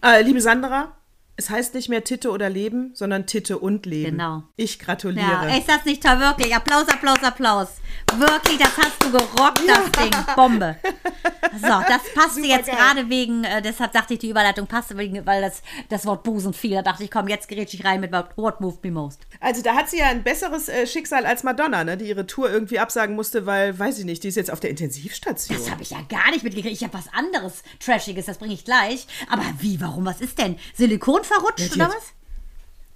[0.04, 0.99] Äh, liebe Sandra,
[1.40, 4.18] es heißt nicht mehr Titte oder Leben, sondern Titte und Leben.
[4.18, 4.44] Genau.
[4.58, 5.26] Ich gratuliere.
[5.26, 6.20] Ja, ist das nicht toll?
[6.20, 6.54] Wirklich.
[6.54, 7.68] Applaus, Applaus, Applaus.
[8.18, 10.12] Wirklich, das hast du gerockt, das Ding.
[10.36, 10.76] Bombe.
[11.54, 12.76] So, das passte jetzt geil.
[12.76, 16.54] gerade wegen, äh, deshalb dachte ich, die Überleitung passte, wegen, weil das, das Wort Busen
[16.54, 16.76] fiel.
[16.76, 19.22] Da dachte ich, komm, jetzt gerät ich rein mit What what moved me most.
[19.40, 21.96] Also da hat sie ja ein besseres äh, Schicksal als Madonna, ne?
[21.96, 24.72] die ihre Tour irgendwie absagen musste, weil, weiß ich nicht, die ist jetzt auf der
[24.72, 25.58] Intensivstation.
[25.58, 26.76] Das habe ich ja gar nicht mitgekriegt.
[26.76, 29.08] Ich habe was anderes Trashiges, das bringe ich gleich.
[29.32, 30.58] Aber wie, warum, was ist denn?
[30.76, 32.14] Silikon verrutscht oder was?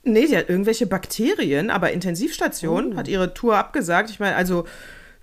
[0.04, 2.98] Nee, die hat irgendwelche Bakterien, aber Intensivstation Oh.
[2.98, 4.10] hat ihre Tour abgesagt.
[4.10, 4.66] Ich meine, also,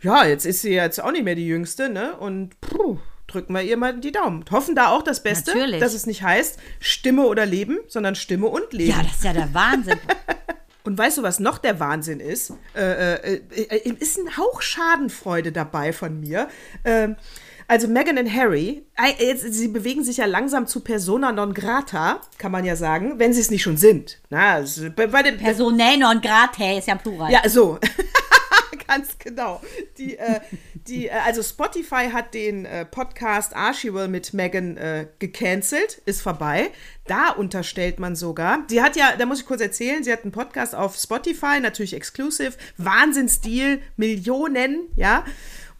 [0.00, 2.16] ja, jetzt ist sie jetzt auch nicht mehr die Jüngste, ne?
[2.16, 4.44] Und puh, drücken wir ihr mal die Daumen.
[4.50, 5.80] Hoffen da auch das Beste, Natürlich.
[5.80, 8.90] dass es nicht heißt Stimme oder Leben, sondern Stimme und Leben.
[8.96, 9.98] Ja, das ist ja der Wahnsinn.
[10.82, 12.54] Und weißt du, was noch der Wahnsinn ist?
[12.74, 16.48] Äh, äh, äh, ist ein Hauch Schadenfreude dabei von mir.
[16.86, 17.16] Ähm,
[17.70, 18.84] also Meghan und Harry,
[19.46, 23.40] sie bewegen sich ja langsam zu Persona non grata, kann man ja sagen, wenn sie
[23.40, 24.18] es nicht schon sind.
[24.28, 27.30] Na, also bei, bei den Personae non gratae ist ja Plural.
[27.30, 27.78] ja, so.
[28.88, 29.60] Ganz genau.
[29.98, 30.40] Die, äh,
[30.88, 36.70] die, äh, also Spotify hat den äh, Podcast Archivil mit Megan äh, gecancelt, ist vorbei.
[37.06, 40.32] Da unterstellt man sogar, sie hat ja, da muss ich kurz erzählen, sie hat einen
[40.32, 45.24] Podcast auf Spotify, natürlich exclusive, Wahnsinnsdeal, Millionen, ja.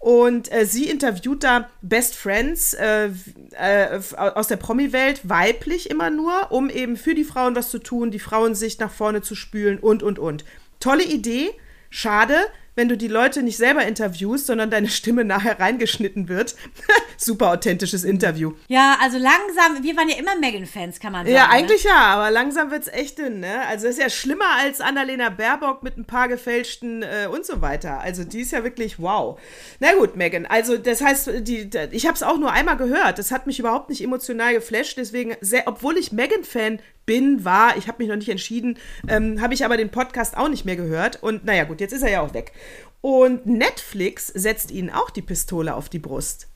[0.01, 3.11] Und äh, sie interviewt da Best Friends äh,
[3.53, 8.11] äh, aus der Promi-Welt, weiblich immer nur, um eben für die Frauen was zu tun,
[8.11, 10.47] die Frauensicht nach vorne zu spülen und, und, und.
[10.81, 11.51] Tolle Idee,
[11.91, 12.35] schade,
[12.75, 16.55] wenn du die Leute nicht selber interviewst, sondern deine Stimme nachher reingeschnitten wird.
[17.17, 18.53] Super authentisches Interview.
[18.69, 21.35] Ja, also langsam, wir waren ja immer Megan-Fans, kann man sagen.
[21.35, 21.53] Ja, ne?
[21.53, 23.67] eigentlich ja, aber langsam wird's echt dünn, ne?
[23.67, 27.61] Also das ist ja schlimmer als Annalena Baerbock mit ein paar gefälschten äh, und so
[27.61, 28.01] weiter.
[28.01, 29.39] Also die ist ja wirklich wow.
[29.81, 33.19] Na gut, Megan, also das heißt, die, ich habe es auch nur einmal gehört.
[33.19, 36.81] Das hat mich überhaupt nicht emotional geflasht, deswegen, sehr, obwohl ich Megan-Fan
[37.11, 40.49] bin, war, ich habe mich noch nicht entschieden, ähm, habe ich aber den Podcast auch
[40.49, 41.21] nicht mehr gehört.
[41.21, 42.53] Und naja, gut, jetzt ist er ja auch weg.
[43.01, 46.47] Und Netflix setzt ihnen auch die Pistole auf die Brust.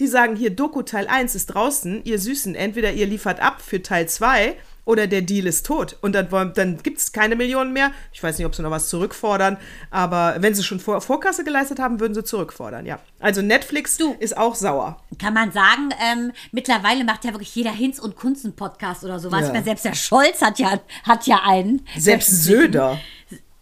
[0.00, 3.80] Die sagen hier, Doku Teil 1 ist draußen, ihr Süßen, entweder ihr liefert ab für
[3.80, 5.96] Teil 2 oder der Deal ist tot.
[6.02, 7.90] Und dann, wollen- dann gibt es keine Millionen mehr.
[8.12, 9.56] Ich weiß nicht, ob sie noch was zurückfordern,
[9.90, 12.98] aber wenn sie schon vor, Vorkasse geleistet haben, würden sie zurückfordern, ja.
[13.20, 14.14] Also Netflix Du.
[14.18, 15.00] ist auch sauer.
[15.18, 19.18] Kann man sagen, ähm, mittlerweile macht ja wirklich jeder Hinz und Kunst einen Podcast oder
[19.18, 19.40] sowas.
[19.40, 19.46] Ja.
[19.46, 21.86] Ich meine, selbst der Scholz hat ja, hat ja einen.
[21.96, 22.98] Selbst Söder.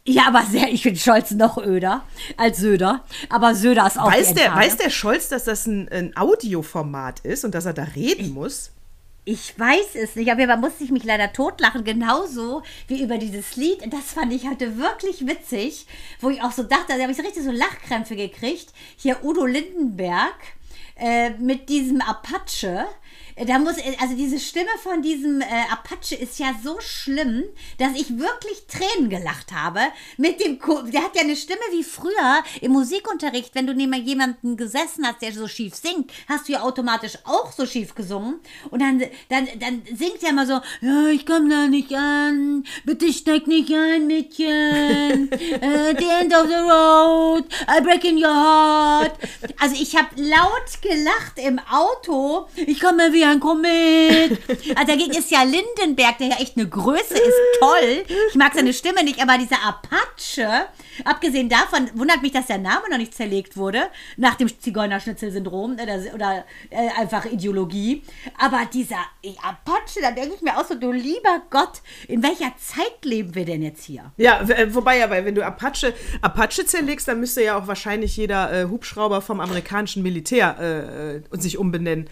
[0.05, 2.03] Ja, aber sehr, ich finde Scholz noch öder
[2.37, 3.05] als Söder.
[3.29, 7.45] Aber Söder ist auch Weiß der, weiß der Scholz, dass das ein, ein Audioformat ist
[7.45, 8.73] und dass er da reden muss?
[9.25, 13.55] Ich weiß es nicht, aber man muss sich mich leider totlachen, genauso wie über dieses
[13.55, 13.81] Lied.
[13.93, 15.87] Das fand ich heute wirklich witzig,
[16.21, 18.73] wo ich auch so dachte, da habe ich so richtig so Lachkrämpfe gekriegt.
[18.97, 20.35] Hier Udo Lindenberg
[20.97, 22.87] äh, mit diesem Apache.
[23.37, 27.45] Äh, Da muss, äh, also diese Stimme von diesem äh, Apache ist ja so schlimm,
[27.79, 29.81] dass ich wirklich Tränen gelacht habe.
[30.16, 33.92] Mit dem, Ko der hat ja eine Stimme wie früher im Musikunterricht, wenn du neben
[33.95, 38.40] jemanden gesessen hast, der so schief singt, hast du ja automatisch auch so schief gesungen.
[38.71, 43.12] Und dann, dann, dann singt er immer so, ja, ich komm da nicht an, bitte
[43.12, 45.31] steig nicht ein, Mädchen.
[45.33, 49.12] At the end of the road, I break in your heart.
[49.59, 52.49] Also ich habe laut gelacht im Auto.
[52.57, 54.39] Ich komme wie ein Komet.
[54.75, 58.05] Also dagegen ist ja Lindenberg, der ja echt eine Größe ist, toll.
[58.29, 60.67] Ich mag seine Stimme nicht, aber dieser Apache,
[61.05, 63.83] abgesehen davon, wundert mich, dass der Name noch nicht zerlegt wurde,
[64.17, 68.03] nach dem Zigeunerschnitzel-Syndrom oder, oder äh, einfach Ideologie.
[68.39, 69.05] Aber dieser
[69.43, 73.45] Apache, da denke ich mir auch so, du lieber Gott, in welcher Zeit leben wir
[73.45, 74.13] denn jetzt hier?
[74.17, 78.53] Ja, äh, wobei weil wenn du Apache, Apache zerlegst, dann müsste ja auch wahrscheinlich jeder
[78.53, 82.09] äh, Hubschrauber vom amerikanischen Militär äh, äh, sich umbenennen.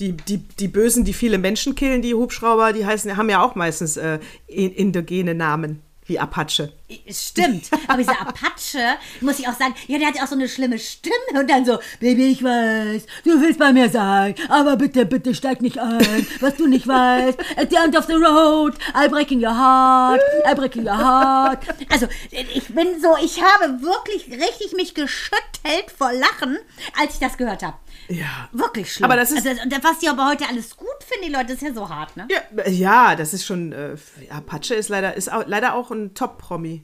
[0.00, 3.54] Die, die, die Bösen, die viele Menschen killen, die Hubschrauber, die heißen, haben ja auch
[3.54, 6.72] meistens äh, in- indogene Namen, wie Apache.
[7.10, 8.78] Stimmt, aber dieser Apache,
[9.22, 11.64] muss ich auch sagen, ja, der hat ja auch so eine schlimme Stimme und dann
[11.64, 16.26] so, Baby, ich weiß, du willst bei mir sein, aber bitte, bitte steig nicht ein,
[16.40, 20.20] was du nicht weißt, at the end of the road, I breaking your heart,
[20.50, 21.64] I breaking your heart.
[21.90, 26.58] Also, ich bin so, ich habe wirklich richtig mich geschüttelt vor Lachen,
[27.00, 27.78] als ich das gehört habe.
[28.08, 28.48] Ja.
[28.52, 29.06] Wirklich schlimm.
[29.06, 31.72] Aber das ist- also, was die aber heute alles gut finden, die Leute, ist ja
[31.72, 32.28] so hart, ne?
[32.30, 33.72] Ja, ja, das ist schon.
[33.72, 33.96] Äh,
[34.28, 36.83] Apache ist leider, ist auch, leider auch ein Top-Promi.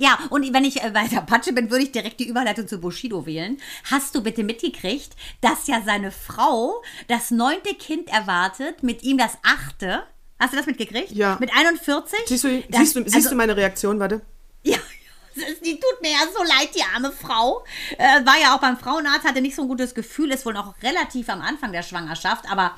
[0.00, 2.78] Ja, und wenn ich äh, bei der Patsche bin, würde ich direkt die Überleitung zu
[2.78, 3.60] Bushido wählen.
[3.90, 9.36] Hast du bitte mitgekriegt, dass ja seine Frau das neunte Kind erwartet, mit ihm das
[9.42, 10.04] achte?
[10.38, 11.10] Hast du das mitgekriegt?
[11.12, 11.36] Ja.
[11.38, 12.18] Mit 41?
[12.26, 14.00] Siehst du, Das- siehst, du, siehst also, du meine Reaktion?
[14.00, 14.22] Warte.
[14.62, 14.78] Ja,
[15.64, 17.62] die tut mir ja so leid, die arme Frau.
[17.98, 20.74] Äh, war ja auch beim Frauenarzt, hatte nicht so ein gutes Gefühl, ist wohl noch
[20.82, 22.74] relativ am Anfang der Schwangerschaft, aber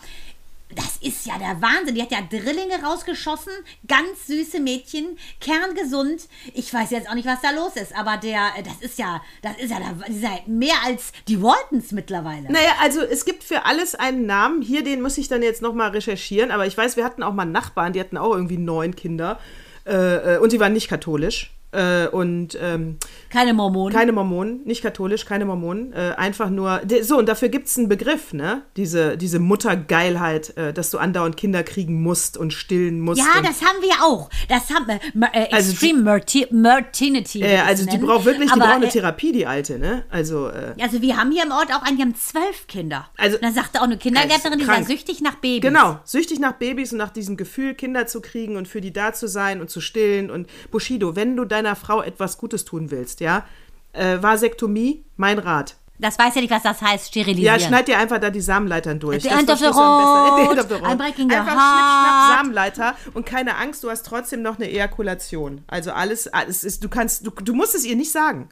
[0.75, 1.95] das ist ja der Wahnsinn.
[1.95, 3.53] Die hat ja Drillinge rausgeschossen,
[3.87, 6.29] ganz süße Mädchen, kerngesund.
[6.55, 9.23] Ich weiß jetzt auch nicht, was da los ist, aber der, äh, das ist ja,
[9.43, 12.51] das ist ja, das ist ja mehr als die Waltons mittlerweile.
[12.51, 14.63] Naja, also es gibt für alles einen Namen.
[14.63, 16.51] Hier, den muss ich dann jetzt nochmal recherchieren.
[16.51, 19.39] Aber ich weiß, wir hatten auch mal Nachbarn, die hatten auch irgendwie neun Kinder.
[19.87, 21.53] Äh, äh, und die waren nicht katholisch.
[21.73, 22.99] Äh, und ähm,
[23.33, 23.95] Keine Mormonen.
[23.97, 25.93] keine Mormonen, nicht katholisch, keine Mormonen.
[25.93, 26.83] Äh, einfach nur.
[27.03, 28.63] So, und dafür gibt es einen Begriff, ne?
[28.77, 33.19] Diese, diese Muttergeilheit, äh, dass du andauernd Kinder kriegen musst und stillen musst.
[33.21, 34.29] ja, das haben wir auch.
[34.49, 35.01] Das haben wir.
[35.33, 37.41] Äh, Also Extreme Marti Martinity.
[37.41, 39.79] äh, würde ich also die braucht wirklich, die Aber, braucht eine äh, Therapie, die alte,
[39.79, 40.05] ne?
[40.11, 43.09] Also, äh, Also wir haben hier im Ort auch einen, die haben zwölf Kinder.
[43.17, 45.63] Also- Und dann sagte auch eine Kindergärtnerin, die sei süchtig nach Babys.
[45.63, 49.13] Genau, süchtig nach Babys und nach diesem Gefühl, Kinder zu kriegen und für die da
[49.13, 50.31] zu sein und zu stillen.
[50.31, 53.47] Und Bushido, wenn du deiner Frau etwas Gutes tun willst, ja,
[53.93, 55.77] äh, Vasektomie, mein Rat.
[55.99, 57.61] Das weiß ja nicht, was das heißt, sterilisieren.
[57.61, 59.23] Ja, schneid dir einfach da die Samenleitern durch.
[59.23, 62.37] The Das end of the road, end Einfach schnipp, schnapp.
[62.37, 65.63] Samenleiter und keine Angst, du hast trotzdem noch eine Ejakulation.
[65.69, 68.49] Also alles, alles ist, du kannst, du, du musst es ihr nicht sagen.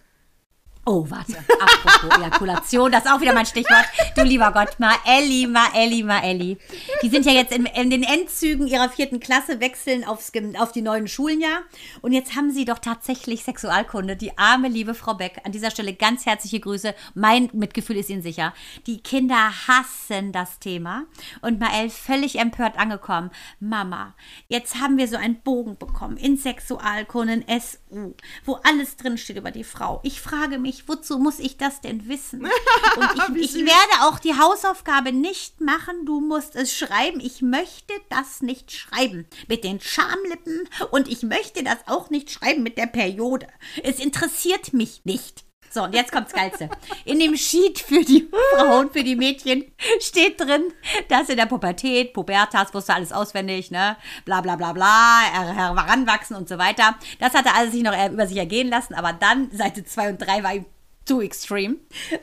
[0.87, 1.37] Oh, warte.
[1.61, 3.85] Apropos Ejakulation, das ist auch wieder mein Stichwort.
[4.17, 6.57] Du lieber Gott, Maelli, Maelli, Maelli.
[7.03, 10.81] Die sind ja jetzt in, in den Endzügen ihrer vierten Klasse, wechseln aufs, auf die
[10.81, 11.61] neuen Schulen ja.
[12.01, 14.17] Und jetzt haben sie doch tatsächlich Sexualkunde.
[14.17, 15.43] Die arme, liebe Frau Beck.
[15.45, 16.95] An dieser Stelle ganz herzliche Grüße.
[17.15, 18.55] Mein Mitgefühl ist Ihnen sicher.
[18.87, 21.05] Die Kinder hassen das Thema.
[21.43, 23.31] Und Mael völlig empört angekommen.
[23.61, 24.15] Mama,
[24.49, 28.15] jetzt haben wir so einen Bogen bekommen in Sexualkunde, in SU,
[28.47, 30.01] wo alles drin steht über die Frau.
[30.05, 32.45] Ich frage mich, wozu muss ich das denn wissen?
[32.97, 36.07] Und ich, ich werde auch die Hausaufgabe nicht machen.
[36.07, 37.21] Du musst es schreiben.
[37.21, 42.63] Ich möchte das nicht schreiben mit den Schamlippen und ich möchte das auch nicht schreiben
[42.63, 43.47] mit der Periode.
[43.83, 45.45] Es interessiert mich nicht.
[45.73, 46.69] So, und jetzt kommt's Geilste.
[47.05, 50.65] In dem Sheet für die Frauen, für die Mädchen steht drin,
[51.09, 53.97] dass in der Pubertät, Pubertas, wusste alles auswendig, ne?
[54.25, 56.97] Bla bla bla bla, her- heranwachsen und so weiter.
[57.21, 60.19] Das hatte alles sich noch eher über sich ergehen lassen, aber dann, Seite 2 und
[60.19, 60.65] 3 war ihm
[61.07, 61.79] zu extrem,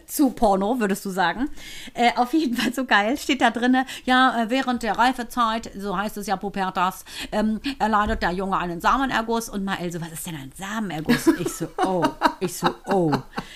[0.05, 1.49] zu Porno, würdest du sagen.
[1.93, 3.17] Äh, auf jeden Fall so geil.
[3.17, 8.21] Steht da drinne, ja, äh, während der Reifezeit, so heißt es ja Pubertas, ähm, erleidet
[8.21, 11.27] der Junge einen Samenerguss und Mael so, was ist denn ein Samenerguss?
[11.39, 12.05] Ich so, oh,
[12.39, 13.11] ich so, oh,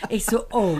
[0.10, 0.77] ich so, oh,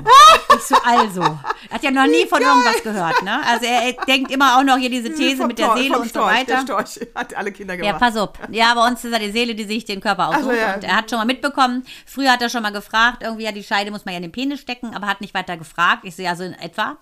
[0.56, 1.22] ich so, also.
[1.22, 3.40] Er hat ja noch nie von irgendwas gehört, ne?
[3.46, 6.10] Also er, er denkt immer auch noch hier diese These mit der Seele und so
[6.10, 6.46] Storch.
[6.46, 6.62] Der weiter.
[6.64, 8.00] Storch hat alle Kinder Ja, gemacht.
[8.00, 8.30] pass auf.
[8.50, 10.44] Ja, bei uns ist ja die Seele, die sich den Körper aussucht.
[10.44, 10.74] so, ja.
[10.76, 13.64] Und er hat schon mal mitbekommen, früher hat er schon mal gefragt, irgendwie, ja, die
[13.64, 16.06] Scheide muss man ja in den Penis stecken, aber hat nicht weiter gefragt.
[16.06, 16.98] Ich sehe also in etwa.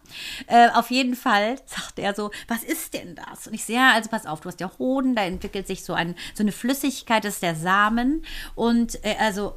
[0.48, 3.48] Äh, auf jeden Fall sagt er so, was ist denn das?
[3.48, 6.16] Und ich sehe, also pass auf, du hast ja Hoden, da entwickelt sich so, ein,
[6.34, 8.26] so eine Flüssigkeit, das ist der Samen.
[8.56, 9.56] Und äh, also,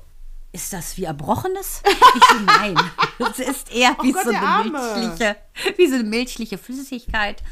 [0.53, 1.83] ist das wie Erbrochenes?
[1.87, 2.77] Ich so, nein.
[3.19, 5.37] Es ist eher wie Gott, so eine milchliche,
[5.77, 7.43] wie so eine milchliche Flüssigkeit.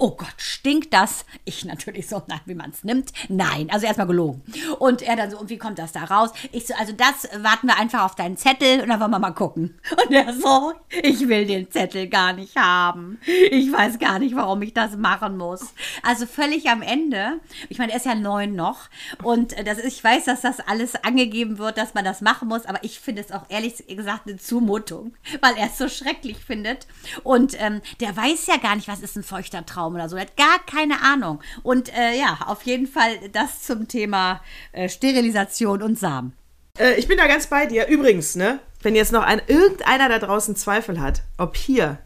[0.00, 1.24] Oh Gott, stinkt das?
[1.44, 3.10] Ich natürlich so, nein, wie man es nimmt.
[3.28, 4.44] Nein, also erstmal gelogen.
[4.78, 6.30] Und er dann so, und wie kommt das da raus?
[6.52, 9.32] Ich so, also das warten wir einfach auf deinen Zettel und dann wollen wir mal
[9.32, 9.76] gucken.
[9.90, 13.18] Und er so, ich will den Zettel gar nicht haben.
[13.50, 15.74] Ich weiß gar nicht, warum ich das machen muss.
[16.04, 17.40] Also völlig am Ende.
[17.68, 18.90] Ich meine, er ist ja neun noch.
[19.24, 22.66] Und das ist, ich weiß, dass das alles angegeben wird, dass man das machen muss,
[22.66, 26.86] aber ich finde es auch ehrlich gesagt eine Zumutung, weil er es so schrecklich findet.
[27.24, 30.16] Und ähm, der weiß ja gar nicht, was ist ein feuchter Traum oder so.
[30.16, 31.40] Er hat gar keine Ahnung.
[31.62, 34.40] Und äh, ja, auf jeden Fall das zum Thema
[34.72, 36.32] äh, Sterilisation und Samen.
[36.78, 37.88] Äh, ich bin da ganz bei dir.
[37.88, 41.98] Übrigens, ne, wenn jetzt noch ein, irgendeiner da draußen Zweifel hat, ob hier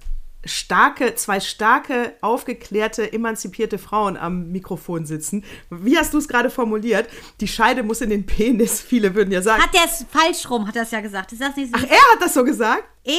[0.45, 5.45] starke, zwei starke, aufgeklärte, emanzipierte Frauen am Mikrofon sitzen.
[5.71, 7.09] Wie hast du es gerade formuliert?
[7.41, 8.81] Die Scheide muss in den Penis.
[8.81, 9.63] Viele würden ja sagen.
[9.63, 11.33] Hat der es falsch rum, hat er es ja gesagt.
[11.33, 11.81] Ist das nicht so?
[11.81, 12.85] Ach, er hat das so gesagt?
[13.05, 13.15] Er,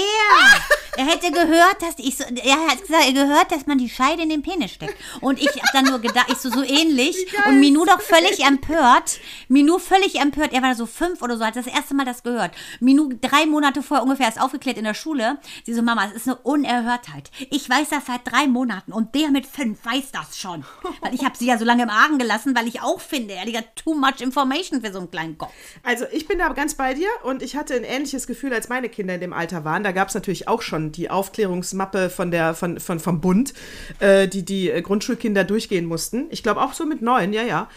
[0.95, 4.23] er hätte gehört, dass ich so, er hat gesagt, er gehört, dass man die Scheide
[4.23, 4.95] in den Penis steckt.
[5.19, 7.27] Und ich hab dann nur gedacht, ich so, so ähnlich.
[7.47, 9.19] Und Minou doch völlig empört.
[9.49, 10.53] Minou völlig empört.
[10.53, 12.55] Er war so fünf oder so, hat das erste Mal das gehört.
[12.79, 15.37] Minou drei Monate vorher ungefähr erst aufgeklärt in der Schule.
[15.65, 17.29] Sie so, Mama, es ist eine Unerhörtheit.
[17.49, 20.63] Ich weiß das seit drei Monaten und der mit fünf weiß das schon.
[21.01, 23.45] Weil ich habe sie ja so lange im Argen gelassen, weil ich auch finde, er
[23.57, 25.51] hat too much information für so einen kleinen Kopf.
[25.83, 28.87] Also ich bin da ganz bei dir und ich hatte ein ähnliches Gefühl, als meine
[28.87, 29.72] Kinder in dem Alter waren.
[29.81, 33.53] Da gab es natürlich auch schon die Aufklärungsmappe von der, von, von, vom Bund,
[33.99, 36.27] äh, die die äh, Grundschulkinder durchgehen mussten.
[36.29, 37.69] Ich glaube auch so mit neun, ja, ja.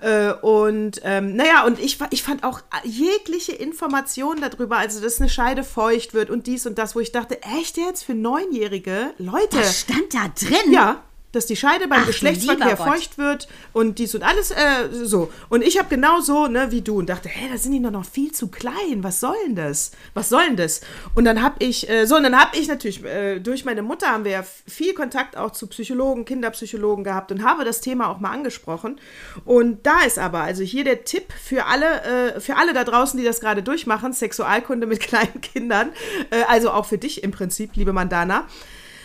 [0.00, 5.28] Äh, und ähm, naja, und ich, ich fand auch jegliche Informationen darüber, also dass eine
[5.28, 9.12] Scheide feucht wird und dies und das, wo ich dachte, echt jetzt für Neunjährige?
[9.18, 9.58] Leute.
[9.58, 10.72] Was stand da drin?
[10.72, 11.04] Ja,
[11.34, 15.30] dass die Scheide beim Ach, Geschlechtsverkehr feucht wird und dies und alles äh, so.
[15.48, 17.90] Und ich habe genau so, ne, wie du und dachte, hä, da sind die doch
[17.90, 19.02] noch viel zu klein.
[19.02, 19.92] Was soll denn das?
[20.14, 20.80] Was soll denn das?
[21.14, 24.08] Und dann habe ich, äh, so, und dann habe ich natürlich, äh, durch meine Mutter
[24.08, 28.20] haben wir ja viel Kontakt auch zu Psychologen, Kinderpsychologen gehabt und habe das Thema auch
[28.20, 29.00] mal angesprochen.
[29.44, 33.18] Und da ist aber, also hier der Tipp für alle, äh, für alle da draußen,
[33.18, 35.90] die das gerade durchmachen, Sexualkunde mit kleinen Kindern,
[36.30, 38.46] äh, also auch für dich im Prinzip, liebe Mandana.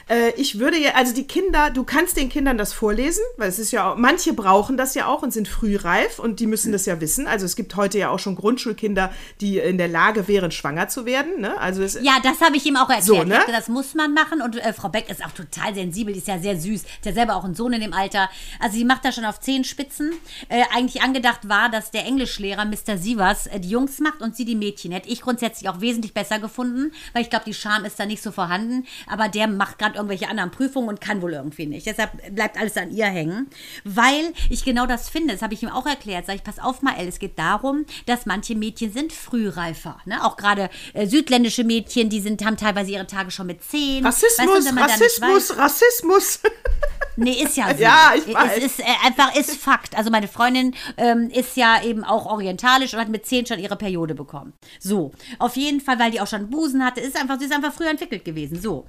[0.10, 3.60] Äh, ich würde ja, also die Kinder, du kannst den Kindern das vorlesen, weil es
[3.60, 6.86] ist ja auch, manche brauchen das ja auch und sind frühreif und die müssen das
[6.86, 7.28] ja wissen.
[7.28, 11.06] Also es gibt heute ja auch schon Grundschulkinder, die in der Lage wären, schwanger zu
[11.06, 11.40] werden.
[11.40, 11.58] Ne?
[11.60, 13.04] Also es, Ja, das habe ich ihm auch erklärt.
[13.04, 13.40] So, ne?
[13.48, 14.42] Das muss man machen.
[14.42, 16.82] Und äh, Frau Beck ist auch total sensibel, die ist ja sehr süß.
[16.82, 18.30] Ist ja selber auch ein Sohn in dem Alter.
[18.60, 20.14] Also sie macht da schon auf zehn Spitzen.
[20.48, 22.98] Äh, eigentlich angedacht war, dass der Englischlehrer Mr.
[22.98, 24.92] Sievers äh, die Jungs macht und sie die Mädchen.
[24.92, 28.24] Hätte ich grundsätzlich auch wesentlich besser gefunden, weil ich glaube, die Scham ist da nicht
[28.24, 28.88] so vorhanden.
[29.08, 31.86] Aber der macht gerade irgendwelche anderen Prüfungen und kann wohl irgendwie nicht.
[31.86, 33.48] Deshalb bleibt alles an ihr hängen.
[33.84, 35.34] Weil ich genau das finde.
[35.34, 36.26] Das habe ich ihm auch erklärt.
[36.26, 39.98] Sag ich, pass auf, mal, es geht darum, dass manche Mädchen sind frühreifer.
[40.06, 40.24] Ne?
[40.24, 44.06] Auch gerade äh, südländische Mädchen, die sind, haben teilweise ihre Tage schon mit zehn.
[44.06, 46.40] Rassismus, Weißt du, Rassismus, Rassismus.
[47.20, 47.84] Nee, ist ja so.
[47.84, 48.58] Ja, ich weiß.
[48.58, 49.98] Es ist äh, einfach, ist Fakt.
[49.98, 53.76] Also meine Freundin ähm, ist ja eben auch orientalisch und hat mit zehn schon ihre
[53.76, 54.54] Periode bekommen.
[54.80, 57.74] So, auf jeden Fall, weil die auch schon Busen hatte, ist einfach, sie ist einfach
[57.74, 58.62] früher entwickelt gewesen.
[58.62, 58.86] So,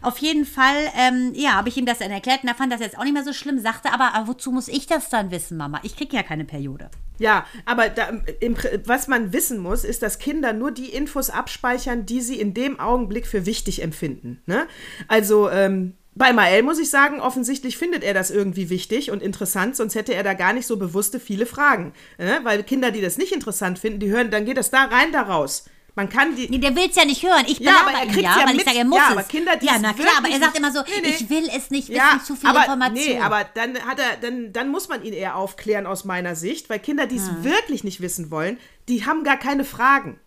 [0.00, 2.80] auf jeden Fall, ähm, ja, habe ich ihm das dann erklärt und er fand das
[2.80, 5.56] jetzt auch nicht mehr so schlimm, sagte aber, aber wozu muss ich das dann wissen,
[5.56, 5.80] Mama?
[5.82, 6.90] Ich kriege ja keine Periode.
[7.18, 8.10] Ja, aber da,
[8.40, 12.54] im, was man wissen muss, ist, dass Kinder nur die Infos abspeichern, die sie in
[12.54, 14.42] dem Augenblick für wichtig empfinden.
[14.46, 14.66] Ne?
[15.08, 19.76] Also ähm, bei Mael muss ich sagen, offensichtlich findet er das irgendwie wichtig und interessant,
[19.76, 21.94] sonst hätte er da gar nicht so bewusste viele Fragen.
[22.18, 22.40] Ne?
[22.42, 25.22] Weil Kinder, die das nicht interessant finden, die hören, dann geht das da rein, da
[25.22, 25.64] raus.
[25.94, 26.48] Man kann die.
[26.48, 27.44] Nee, der will es ja nicht hören.
[27.46, 28.62] Ich Ja, aber er ihn kriegt's ja, ja weil mit.
[28.62, 29.12] ich sage, er muss Ja, es.
[29.12, 31.08] aber Kinder, die ja, na klar, aber er sagt immer so, nee, nee.
[31.10, 32.94] ich will es nicht wissen, Ja, zu viel aber, Information.
[32.94, 36.70] Nee, aber dann hat er, dann, dann muss man ihn eher aufklären aus meiner Sicht,
[36.70, 37.44] weil Kinder, die es Hm.
[37.44, 40.18] wirklich nicht wissen wollen, die haben gar keine Fragen.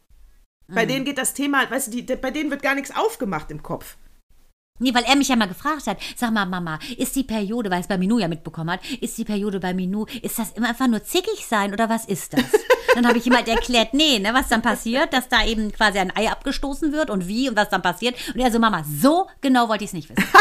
[0.68, 0.88] Bei Hm.
[0.88, 3.98] denen geht das Thema, weißt du, die, bei denen wird gar nichts aufgemacht im Kopf.
[4.78, 7.80] Nee, weil er mich ja mal gefragt hat, sag mal, Mama, ist die Periode, weil
[7.80, 10.88] es bei Minou ja mitbekommen hat, ist die Periode bei Minou, ist das immer einfach
[10.88, 12.44] nur zickig sein oder was ist das?
[12.96, 16.00] dann habe ich ihm halt erklärt, nee, ne, was dann passiert, dass da eben quasi
[16.00, 18.18] ein Ei abgestoßen wird und wie und was dann passiert.
[18.34, 20.26] Und er so, Mama, so genau wollte ich es nicht wissen.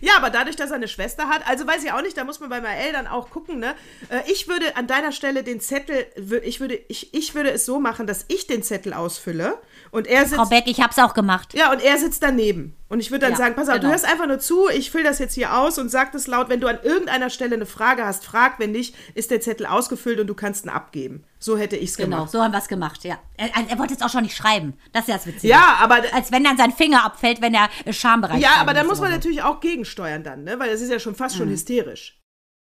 [0.00, 2.38] Ja, aber dadurch, dass er eine Schwester hat, also weiß ich auch nicht, da muss
[2.38, 3.74] man bei meinen Eltern auch gucken, ne?
[4.10, 6.06] Äh, Ich würde an deiner Stelle den Zettel,
[6.42, 9.58] ich würde, ich, ich würde es so machen, dass ich den Zettel ausfülle
[9.94, 10.34] und er sitzt.
[10.34, 11.54] Frau Beck, ich hab's auch gemacht.
[11.54, 12.76] Ja, und er sitzt daneben.
[12.88, 13.92] Und ich würde dann Ja, sagen, pass auf, du genau.
[13.92, 16.48] hörst einfach nur zu, ich fülle das jetzt hier aus und sag das laut.
[16.48, 18.58] Wenn du an irgendeiner Stelle eine Frage hast, frag.
[18.58, 21.24] Wenn nicht, ist der Zettel ausgefüllt und du kannst ihn abgeben.
[21.38, 22.30] So hätte ich es Genau, gemacht.
[22.32, 23.18] so haben wir es gemacht, ja.
[23.36, 24.74] Er, er wollte jetzt auch schon nicht schreiben.
[24.92, 25.48] Das ist ja das Witzige.
[25.48, 28.84] Ja, aber, Als wenn dann sein Finger abfällt, wenn er äh, Schambereich ja, aber da
[28.84, 29.14] muss man so.
[29.16, 30.58] natürlich auch gegensteuern dann, ne?
[30.58, 32.20] Weil das ist ja schon fast schon hysterisch.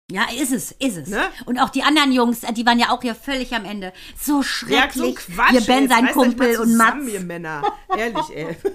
[0.10, 1.10] Ja, ist es, ist es.
[1.10, 1.22] Ne?
[1.46, 3.92] Und auch die anderen Jungs, die waren ja auch hier völlig am Ende.
[4.18, 4.94] So Ja, schrecklich.
[4.94, 5.50] so ein Quatsch.
[5.50, 7.06] Hier Ben, sein Kumpel und Mats.
[7.12, 7.62] ihr Männer.
[7.96, 8.56] Ehrlich, ey.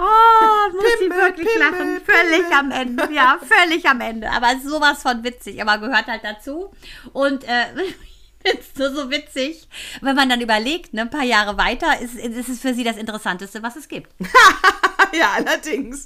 [0.00, 2.00] Oh, muss ich Pimmel, wirklich Pimmel, lachen.
[2.04, 3.12] Völlig am Ende.
[3.12, 4.30] Ja, völlig am Ende.
[4.30, 5.60] Aber sowas von witzig.
[5.60, 6.70] Aber gehört halt dazu.
[7.12, 7.64] Und äh,
[8.46, 9.66] find's nur so witzig.
[10.00, 12.96] Wenn man dann überlegt, ne, ein paar Jahre weiter, ist, ist es für sie das
[12.96, 14.12] Interessanteste, was es gibt.
[15.18, 16.04] ja, allerdings.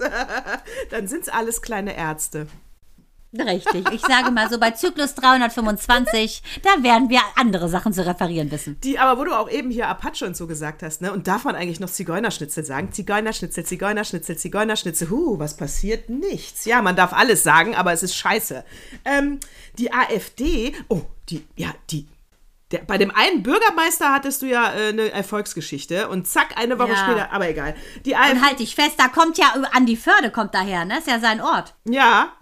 [0.88, 2.46] dann sind es alles kleine Ärzte.
[3.38, 3.90] Richtig.
[3.92, 8.78] Ich sage mal so, bei Zyklus 325, da werden wir andere Sachen zu referieren wissen.
[8.84, 11.12] Die, aber wo du auch eben hier Apache und so gesagt hast, ne?
[11.12, 12.92] Und darf man eigentlich noch Zigeunerschnitzel sagen?
[12.92, 15.10] Zigeunerschnitzel, Zigeunerschnitzel, Zigeunerschnitzel.
[15.10, 16.10] Huh, was passiert?
[16.10, 16.64] Nichts.
[16.66, 18.64] Ja, man darf alles sagen, aber es ist scheiße.
[19.04, 19.40] Ähm,
[19.78, 22.06] die AfD, oh, die, ja, die.
[22.70, 26.92] Der, bei dem einen Bürgermeister hattest du ja äh, eine Erfolgsgeschichte und zack, eine Woche
[26.92, 26.96] Ja.
[26.96, 27.74] später, aber egal.
[28.06, 30.98] Die AfD, Und halt dich fest, da kommt ja Andi Förde kommt daher, ne?
[30.98, 31.74] Ist ja sein Ort.
[31.84, 32.32] ja,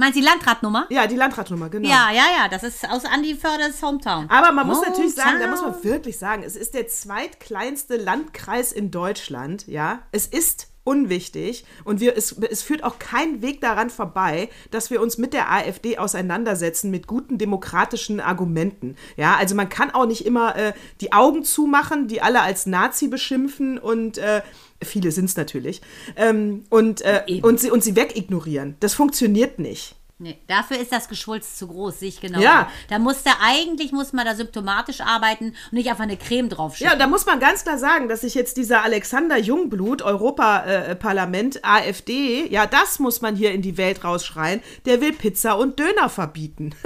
[0.00, 0.86] Meinst du die Landratnummer?
[0.88, 1.86] Ja, die Landratnummer, genau.
[1.86, 4.30] Ja, ja, ja, das ist aus Andy Förders Hometown.
[4.30, 5.82] Aber man muss natürlich sagen, da muss Hometown.
[5.82, 9.98] man wirklich sagen, es ist der zweitkleinste Landkreis in Deutschland, ja.
[10.10, 15.02] Es ist unwichtig und wir, es, es führt auch kein Weg daran vorbei, dass wir
[15.02, 18.96] uns mit der AfD auseinandersetzen mit guten demokratischen Argumenten.
[19.18, 20.72] Ja, also man kann auch nicht immer äh,
[21.02, 24.40] die Augen zumachen, die alle als Nazi beschimpfen und äh,
[24.82, 25.80] viele sind es natürlich
[26.16, 27.44] ähm, und, äh, Eben.
[27.44, 28.76] und, sie, und sie wegignorieren.
[28.80, 29.96] Das funktioniert nicht.
[30.22, 32.40] Nee, dafür ist das Geschwulst zu groß, sehe ich genau.
[32.40, 32.70] Ja.
[32.90, 36.92] Da muss da eigentlich muss man da symptomatisch arbeiten und nicht einfach eine Creme draufschütten.
[36.92, 42.46] Ja, da muss man ganz klar sagen, dass sich jetzt dieser Alexander Jungblut, Europaparlament, AfD,
[42.50, 46.74] ja, das muss man hier in die Welt rausschreien, der will Pizza und Döner verbieten.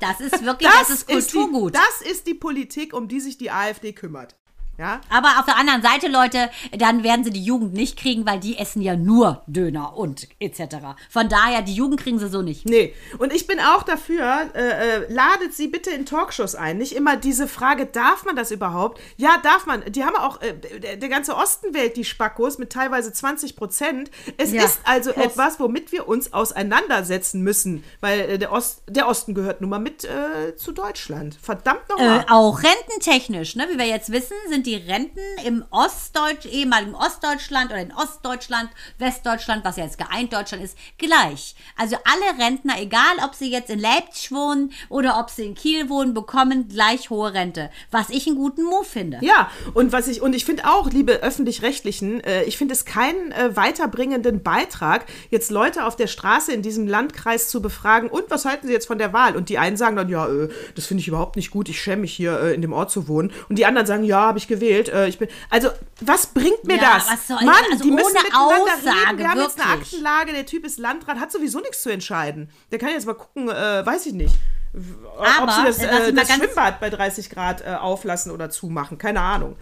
[0.00, 1.74] Das ist wirklich, das, ist Kulturgut.
[1.74, 4.36] Die, das ist die Politik, um die sich die AfD kümmert.
[4.82, 5.00] Ja?
[5.10, 8.58] Aber auf der anderen Seite, Leute, dann werden sie die Jugend nicht kriegen, weil die
[8.58, 10.76] essen ja nur Döner und etc.
[11.08, 12.66] Von daher, die Jugend kriegen sie so nicht.
[12.66, 16.78] Nee, und ich bin auch dafür, äh, äh, ladet sie bitte in Talkshows ein.
[16.78, 19.00] Nicht immer diese Frage, darf man das überhaupt?
[19.16, 19.84] Ja, darf man.
[19.92, 24.10] Die haben auch, äh, der, der ganze Osten wählt die Spackos mit teilweise 20 Prozent.
[24.36, 25.26] Es Ja, ist also plus.
[25.26, 29.78] etwas, womit wir uns auseinandersetzen müssen, weil äh, der, Ost, der Osten gehört nun mal
[29.78, 31.36] mit äh, zu Deutschland.
[31.40, 32.26] Verdammt Äh, nochmal.
[32.28, 33.68] auch rententechnisch, ne?
[33.70, 39.64] wie wir jetzt wissen, sind die Renten im Ostdeutsch, ehemaligen Ostdeutschland oder in Ostdeutschland, Westdeutschland,
[39.64, 41.54] was ja jetzt geeint Deutschland ist, gleich.
[41.76, 45.88] Also alle Rentner, egal ob sie jetzt in Leipzig wohnen oder ob sie in Kiel
[45.88, 47.70] wohnen, bekommen gleich hohe Rente.
[47.90, 49.18] Was ich einen guten Move finde.
[49.22, 53.32] Ja, und was ich, und ich finde auch, liebe Öffentlich-Rechtlichen, äh, ich finde es keinen
[53.32, 58.44] äh, weiterbringenden Beitrag, jetzt Leute auf der Straße in diesem Landkreis zu befragen, und was
[58.44, 59.36] halten sie jetzt von der Wahl?
[59.36, 62.02] Und die einen sagen dann, ja, äh, das finde ich überhaupt nicht gut, ich schäme
[62.02, 63.32] mich hier äh, in dem Ort zu wohnen.
[63.48, 65.28] Und die anderen sagen, ja, habe ich gewählt, äh, ich bin.
[65.50, 67.10] Also, was bringt mir Ja, das?
[67.10, 69.18] was soll- Mann, also die müssen ohne miteinander Aussage, reden.
[69.18, 69.72] Wir haben jetzt eine.
[69.72, 72.50] Aktenlage, der Typ ist Landrat, hat sowieso nichts zu entscheiden.
[72.70, 74.34] Der kann jetzt mal gucken, äh, weiß ich nicht.
[74.74, 78.48] w- ob Aber, sie das, äh, äh, das Schwimmbad bei 30 Grad äh, auflassen oder
[78.50, 79.56] zumachen, keine Ahnung.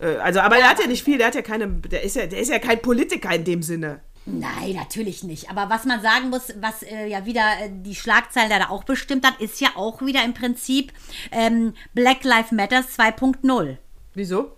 [0.00, 2.26] Äh, Also, aber er hat ja nicht viel, der hat ja keine, der ist ja,
[2.26, 4.00] der ist ja kein Politiker in dem Sinne.
[4.30, 5.48] Nein, natürlich nicht.
[5.50, 9.24] Aber was man sagen muss, was äh, ja wieder äh, die Schlagzeilen leider auch bestimmt
[9.26, 10.92] hat, ist ja auch wieder im Prinzip
[11.32, 13.78] ähm, Black Lives Matters 2.0.
[14.18, 14.57] Wieso?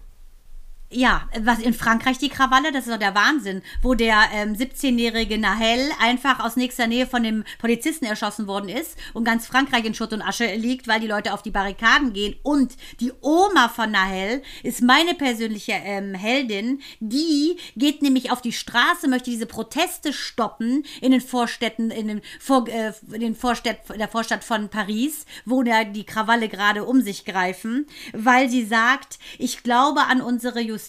[0.93, 5.38] Ja, was in Frankreich die Krawalle, das ist doch der Wahnsinn, wo der ähm, 17-jährige
[5.38, 9.95] Nahel einfach aus nächster Nähe von dem Polizisten erschossen worden ist und ganz Frankreich in
[9.95, 12.34] Schutt und Asche liegt, weil die Leute auf die Barrikaden gehen.
[12.43, 16.80] Und die Oma von Nahel ist meine persönliche ähm, Heldin.
[16.99, 22.20] Die geht nämlich auf die Straße, möchte diese Proteste stoppen in den Vorstädten, in den,
[22.41, 27.01] Vor, äh, in den Vorstadt, der Vorstadt von Paris, wo da die Krawalle gerade um
[27.01, 30.80] sich greifen, weil sie sagt, ich glaube an unsere Justiz,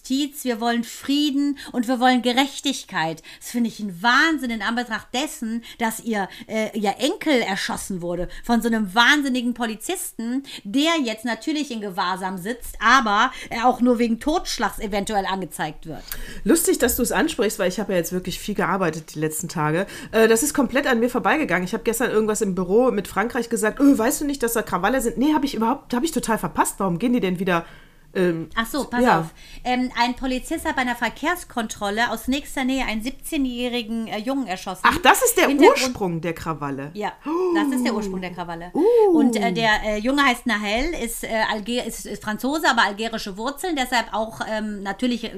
[0.44, 3.22] wir wollen Frieden und wir wollen Gerechtigkeit.
[3.40, 8.28] Das finde ich ein Wahnsinn in Anbetracht dessen, dass ihr, äh, ihr Enkel erschossen wurde
[8.44, 14.00] von so einem wahnsinnigen Polizisten, der jetzt natürlich in Gewahrsam sitzt, aber er auch nur
[14.00, 16.04] wegen Totschlags eventuell angezeigt wird.
[16.44, 19.50] Lustig, dass du es ansprichst, weil ich habe ja jetzt wirklich viel gearbeitet die letzten
[19.50, 19.86] Tage.
[20.12, 21.66] Äh, das ist komplett an mir vorbeigegangen.
[21.66, 23.80] Ich habe gestern irgendwas im Büro mit Frankreich gesagt.
[23.80, 25.18] Oh, weißt du nicht, dass da Krawalle sind?
[25.18, 26.76] Nee, habe ich überhaupt, habe ich total verpasst.
[26.78, 27.66] Warum gehen die denn wieder?
[28.14, 29.20] Ähm, Ach so, pass Ja.
[29.22, 29.28] auf.
[29.64, 34.82] Ähm, ein Polizist hat bei einer Verkehrskontrolle aus nächster Nähe einen 17-jährigen äh, Jungen erschossen.
[34.84, 36.92] ach, das ist der Ursprung der Krawalle.
[36.94, 37.14] Ja,
[37.56, 38.72] das ist der Ursprung der Krawalle.
[38.74, 39.18] Uh.
[39.18, 43.38] Und äh, der äh, Junge heißt Nahel, ist, äh, Alger ist, ist Franzose, aber algerische
[43.38, 45.34] Wurzeln, deshalb auch ähm, natürlich äh,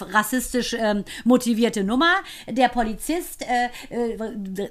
[0.00, 2.14] rassistisch ähm, motivierte Nummer.
[2.48, 3.68] Der Polizist, äh,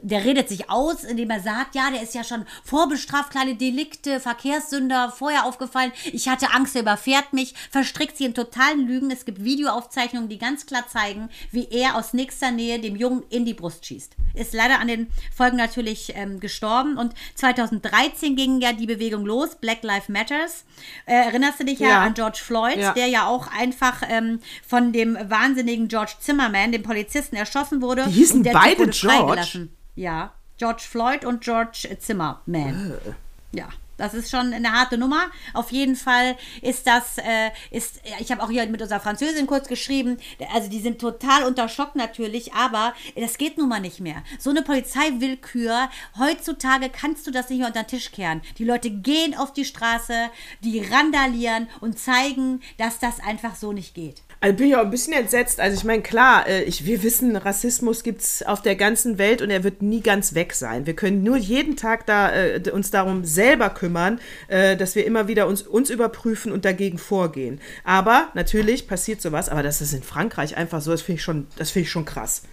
[0.02, 4.20] der redet sich aus, indem er sagt, ja, der ist ja schon vorbestraft, kleine Delikte,
[4.20, 5.92] Verkehrssünder, vorher aufgefallen.
[6.12, 9.12] Ich hatte Angst, er überfährt mich, verstrickt sie in totalen Lügen.
[9.12, 13.46] Es gibt Videoaufzeichnungen, die ganz klar zeigen, wie er aus nächster Nähe dem Jungen in
[13.46, 14.16] die Brust schießt.
[14.34, 19.56] Ist leider an den Folgen natürlich ähm, gestorben und 2013 ging ja die Bewegung los,
[19.56, 20.66] Black Lives Matters.
[21.06, 22.02] Äh, erinnerst du dich ja, Ja.
[22.04, 22.94] an George Floyd, Ja.
[22.94, 28.04] der ja auch einfach ähm, von dem wahnsinnigen George Zimmerman, dem Polizisten, erschossen wurde.
[28.08, 29.70] Die hießen beide George?
[29.96, 32.94] Ja, George Floyd und George Zimmerman.
[33.06, 33.58] Äh.
[33.58, 33.70] Ja.
[33.98, 35.30] Das ist schon eine harte Nummer.
[35.54, 39.68] Auf jeden Fall ist das, äh, ist, ich habe auch hier mit unserer Französin kurz
[39.68, 40.18] geschrieben,
[40.54, 44.24] also die sind total unter Schock natürlich, aber das geht nun mal nicht mehr.
[44.40, 48.42] So eine Polizeiwillkür, heutzutage kannst du das nicht mehr unter den Tisch kehren.
[48.58, 50.30] Die Leute gehen auf die Straße,
[50.62, 54.22] die randalieren und zeigen, dass das einfach so nicht geht.
[54.40, 55.60] Also bin ich auch ein bisschen entsetzt.
[55.60, 59.42] Also ich meine, klar, äh, ich, wir wissen, Rassismus gibt es auf der ganzen Welt
[59.42, 60.86] und er wird nie ganz weg sein.
[60.86, 65.28] Wir können nur jeden Tag da, äh, uns darum selber kümmern, äh, dass wir immer
[65.28, 67.60] wieder uns, uns überprüfen und dagegen vorgehen.
[67.84, 71.48] Aber natürlich passiert sowas, aber das ist in Frankreich einfach so, das finde ich schon,
[71.58, 72.44] das finde ich schon krass.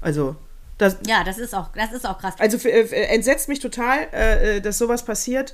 [0.00, 0.36] Also,
[0.78, 2.34] Das, Ja, das ist auch, das ist auch krass.
[2.38, 5.52] also für, äh, entsetzt mich total, äh, äh, dass sowas passiert.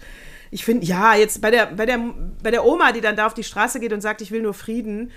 [0.53, 1.99] Ich finde, ja, jetzt bei der, bei, der,
[2.41, 4.55] bei der Oma, die dann da auf die Straße geht und sagt, ich will nur
[4.55, 5.11] Frieden.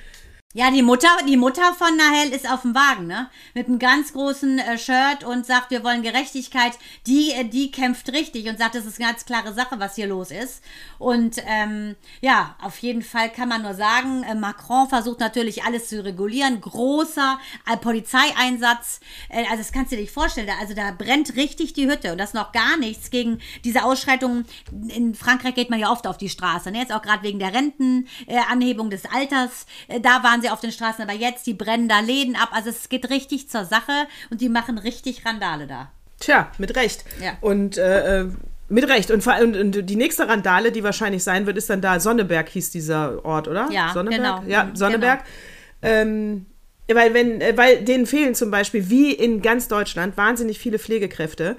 [0.56, 3.30] Ja, die Mutter, die Mutter von Nahel ist auf dem Wagen, ne?
[3.54, 6.74] Mit einem ganz großen äh, Shirt und sagt, wir wollen Gerechtigkeit.
[7.06, 10.08] Die, äh, die kämpft richtig und sagt, das ist eine ganz klare Sache, was hier
[10.08, 10.64] los ist.
[10.98, 15.88] Und ähm, ja, auf jeden Fall kann man nur sagen, äh, Macron versucht natürlich alles
[15.88, 16.60] zu regulieren.
[16.62, 17.40] Großer
[17.72, 19.02] äh, Polizeieinsatz.
[19.30, 20.48] Äh, also das kannst du dir nicht vorstellen.
[20.48, 24.48] Da, also da brennt richtig die Hütte und das noch gar nichts gegen diese Ausschreitungen.
[24.88, 26.72] In Frankreich geht man ja oft auf die Straße.
[26.72, 26.80] Ne?
[26.80, 29.68] Jetzt auch gerade wegen der Rentenanhebung äh, des Alters.
[30.02, 32.50] Da waren sie auf den Straßen, aber jetzt, die brennen da Läden ab.
[32.52, 35.92] Also es geht richtig zur Sache und die machen richtig Randale da.
[36.20, 37.06] Tja, mit Recht.
[37.22, 37.34] Ja.
[37.42, 38.30] Und äh, äh,
[38.68, 39.12] mit Recht.
[39.12, 42.72] Und, und, und die nächste Randale, die wahrscheinlich sein wird, ist dann da Sonneberg hieß
[42.72, 43.70] dieser Ort, oder?
[43.72, 44.42] Ja, Sonneberg?
[44.42, 44.44] genau.
[44.48, 45.24] Ja, Mhm, Sonneberg.
[45.82, 46.46] Ähm,
[46.88, 51.56] weil, wenn, äh, weil denen fehlen zum Beispiel, wie in ganz Deutschland, wahnsinnig viele Pflegekräfte.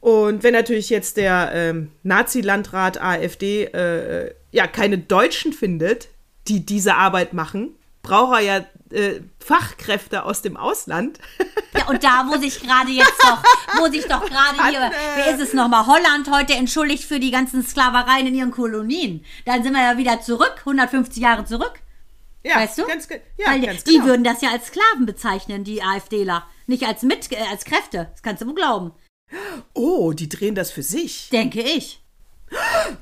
[0.00, 6.08] Und wenn natürlich jetzt der ähm, Nazi-Landrat AfD äh, äh, ja keine Deutschen findet,
[6.46, 7.70] die diese Arbeit machen,
[8.04, 11.18] braucht er ja äh, Fachkräfte aus dem Ausland.
[11.76, 13.42] Ja, und da, wo sich gerade jetzt doch,
[13.80, 17.64] wo sich doch gerade hier, wer ist es nochmal, Holland heute entschuldigt für die ganzen
[17.64, 19.24] Sklavereien in ihren Kolonien.
[19.44, 21.80] Dann sind wir ja wieder zurück, 150 Jahre zurück.
[22.44, 22.86] Ja, weißt du?
[22.86, 24.06] Ganz, ja, Weil ganz die genau.
[24.06, 26.46] würden das ja als Sklaven bezeichnen, die AfDler.
[26.66, 28.08] Nicht als mit, äh, als Kräfte.
[28.12, 28.92] Das kannst du wohl glauben.
[29.72, 31.30] Oh, die drehen das für sich.
[31.30, 32.03] Denke ich.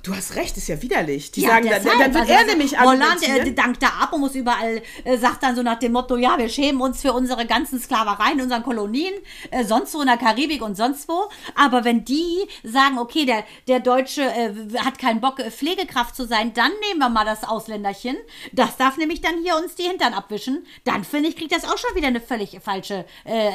[0.02, 1.30] Du hast recht, ist ja widerlich.
[1.32, 3.46] Die Ja, sagen, dann, dann wird Also, er nämlich Holland argumentieren.
[3.46, 6.38] äh, dankt da ab und muss überall, äh, sagt dann so nach dem Motto, ja,
[6.38, 9.12] wir schämen uns für unsere ganzen Sklavereien unseren Kolonien,
[9.50, 11.28] äh, sonst wo in der Karibik und sonst wo.
[11.54, 16.26] Aber wenn die sagen, okay, der, der Deutsche äh, hat keinen Bock, äh, Pflegekraft zu
[16.26, 18.16] sein, dann nehmen wir mal das Ausländerchen.
[18.52, 20.66] Das darf nämlich dann hier uns die Hintern abwischen.
[20.84, 23.50] Dann finde ich, kriegt das auch schon wieder eine völlig falsche äh,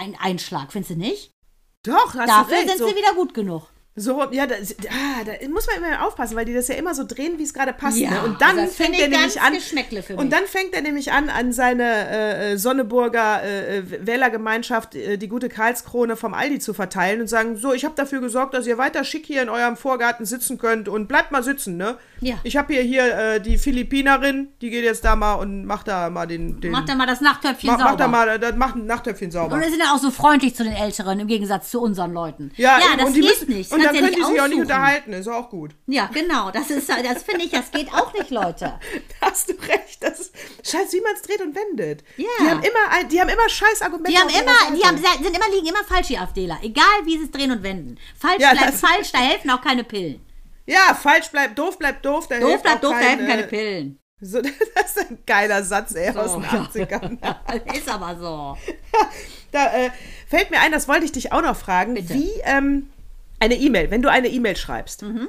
[0.00, 0.72] ein Einschlag.
[0.72, 1.30] Findest du nicht?
[1.82, 2.68] Doch, hast du Dafür recht.
[2.68, 3.68] sind so, sie wieder gut genug.
[3.96, 7.02] So, ja, da, ah, da muss man immer aufpassen, weil die das ja immer so
[7.04, 7.98] drehen, wie es gerade passt.
[7.98, 8.22] Ja, ne?
[8.22, 10.16] Und dann also fängt er ich nämlich an.
[10.16, 15.18] Und dann fängt er nämlich an, an seine äh, äh, Sonneburger äh, äh, Wählergemeinschaft äh,
[15.18, 18.64] die gute Karlskrone vom Aldi zu verteilen und sagen: So, ich habe dafür gesorgt, dass
[18.68, 21.96] ihr weiter schick hier in eurem Vorgarten sitzen könnt und bleibt mal sitzen, ne?
[22.20, 22.36] Ja.
[22.44, 26.10] Ich habe hier, hier äh, die Philippinerin, die geht jetzt da mal und macht da
[26.10, 26.60] mal den.
[26.60, 27.90] den Macht er mal das Nachtöpfchen mach, sauber.
[27.90, 29.56] mach da mal, das macht ein Nachtöpfchen sauber.
[29.56, 32.52] Und wir sind ja auch so freundlich zu den Älteren im Gegensatz zu unseren Leuten.
[32.56, 33.72] Ja, ja eben, das und die geht müssen, nicht.
[33.80, 35.72] Und dann können die sich auch nicht unterhalten, ist auch gut.
[35.86, 36.50] Ja, genau.
[36.50, 38.78] Das ist, das finde ich, das geht auch nicht, Leute.
[39.20, 40.02] Da hast du recht.
[40.02, 42.02] Das ist scheiß, wie man es dreht und wendet.
[42.16, 42.26] Ja.
[42.40, 44.12] Die haben immer, die haben immer scheiß Argumente.
[44.12, 46.58] Die haben immer, die haben, sind immer liegen immer falsch, die AfDler.
[46.62, 47.98] Egal wie sie es drehen und wenden.
[48.18, 50.24] Falsch Ja, bleibt falsch, da helfen auch keine Pillen.
[50.66, 52.28] Ja, falsch bleibt doof, bleibt doof.
[52.28, 54.00] Da Doof bleibt doof, da kein, helfen keine Pillen.
[54.20, 54.40] So,
[54.74, 56.48] das ist ein geiler Satz, ey, aus den ja.
[56.48, 57.74] 80ern.
[57.76, 58.56] Ist aber so.
[59.50, 59.90] Da äh,
[60.28, 61.94] fällt mir ein, das wollte ich dich auch noch fragen.
[61.94, 62.14] Bitte.
[62.14, 62.90] Wie, ähm,
[63.40, 65.28] eine E-Mail, wenn du eine E-Mail schreibst, Mhm.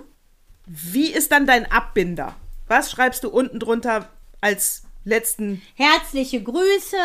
[0.68, 2.36] wie ist dann dein Abbinder?
[2.68, 4.10] Was schreibst du unten drunter
[4.42, 6.98] als letzten Herzliche Grüße.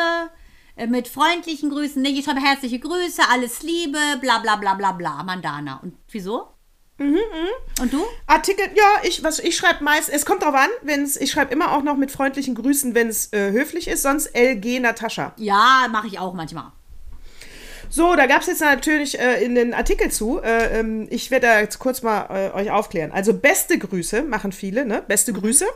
[0.77, 2.03] äh, Mit freundlichen Grüßen.
[2.03, 5.81] Nee, ich schreibe herzliche Grüße, alles Liebe, bla bla bla bla bla, Mandana.
[5.83, 6.49] Und wieso?
[6.99, 7.19] Mhm,
[7.81, 8.05] Und du?
[8.27, 11.73] Artikel, ja, ich, was, ich schreibe meist, es kommt drauf an, wenn's, ich schreibe immer
[11.73, 15.33] auch noch mit freundlichen Grüßen, wenn es äh, höflich ist, sonst LG Natascha.
[15.37, 16.73] Ja, mache ich auch manchmal.
[17.89, 20.41] So, da gab es jetzt natürlich äh, in den Artikel zu.
[20.43, 23.13] Äh, ähm, ich werde da jetzt kurz mal äh, euch aufklären.
[23.13, 25.03] Also beste Grüße machen viele, ne?
[25.07, 25.67] Beste Grüße.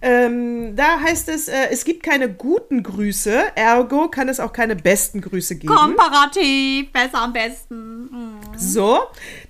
[0.00, 4.74] Ähm, da heißt es, äh, es gibt keine guten Grüße, ergo kann es auch keine
[4.74, 5.72] besten Grüße geben.
[5.72, 8.04] Komparativ, besser am besten.
[8.06, 8.40] Mm.
[8.56, 9.00] So,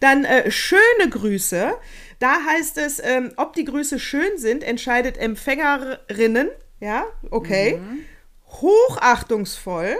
[0.00, 1.72] dann äh, schöne Grüße.
[2.18, 6.50] Da heißt es, ähm, ob die Grüße schön sind, entscheidet Empfängerinnen.
[6.80, 7.80] Ja, okay.
[8.46, 9.96] Hochachtungsvoll.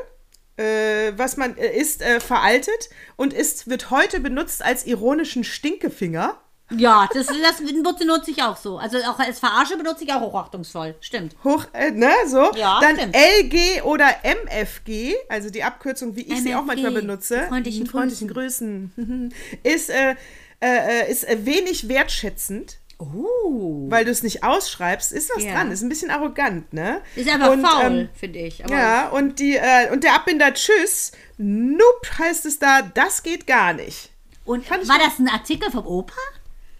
[0.63, 6.39] Äh, was man äh, ist äh, veraltet und ist, wird heute benutzt als ironischen Stinkefinger.
[6.77, 8.79] Ja, das, das benutze ich auch so.
[8.79, 10.95] Also auch als Verarsche benutze ich auch hochachtungsvoll.
[11.01, 11.37] Stimmt.
[11.45, 12.53] Hoch, äh, ne, so.
[12.55, 13.17] Ja, Dann stimmt.
[13.17, 17.43] LG oder MFG, also die Abkürzung, wie ich sie auch MFG, manchmal benutze.
[17.49, 19.33] freundlichen freundlichen Grüßen.
[19.65, 20.15] ist, äh,
[20.61, 22.79] äh, ist äh, wenig wertschätzend.
[23.03, 23.91] Uh.
[23.91, 25.53] weil du es nicht ausschreibst, ist was Ja.
[25.55, 25.71] dran.
[25.71, 27.01] Ist ein bisschen arrogant, ne?
[27.17, 28.65] Ist einfach und, faul, ähm, finde ich.
[28.65, 33.47] Aber ja, und, die, äh, und der Abbinder Tschüss, Nope heißt es da, das geht
[33.47, 34.11] gar nicht.
[34.45, 36.15] Und fand ich war das ein Artikel vom Opa?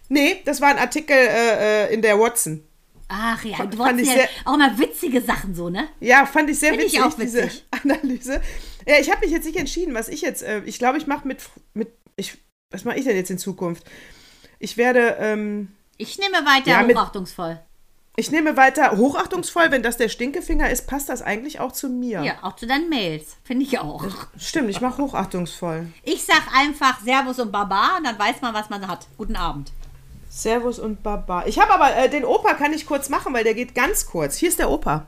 [0.09, 2.63] Nee, das war ein Artikel äh, äh, in der Watson.
[3.07, 5.87] Ach ja, du fand ich ja sehr- auch immer witzige Sachen so, ne?
[5.99, 7.65] Ja, fand ich sehr Find ich witzig, auch diese witzig.
[7.83, 8.41] Analyse.
[8.87, 11.27] Ja, ich habe mich jetzt nicht entschieden, was ich jetzt, äh, ich glaube, ich mache
[11.27, 11.39] mit,
[11.73, 12.37] mit ich,
[12.71, 13.83] was mache ich denn jetzt in Zukunft?
[14.59, 17.59] Ich werde, ähm, Ich nehme weiter Ja, hochachtungsvoll.
[18.15, 22.21] Ich nehme weiter hochachtungsvoll, wenn das der Stinkefinger ist, passt das eigentlich auch zu mir.
[22.23, 23.37] Ja, auch zu deinen Mails.
[23.43, 24.05] Finde ich auch.
[24.37, 25.87] Stimmt, ich mache hochachtungsvoll.
[26.03, 29.07] Ich sag einfach Servus und Baba und dann weiß man, was man hat.
[29.17, 29.71] Guten Abend.
[30.29, 31.45] Servus und Baba.
[31.45, 34.35] Ich habe aber äh, den Opa kann ich kurz machen, weil der geht ganz kurz.
[34.35, 35.07] Hier ist der Opa.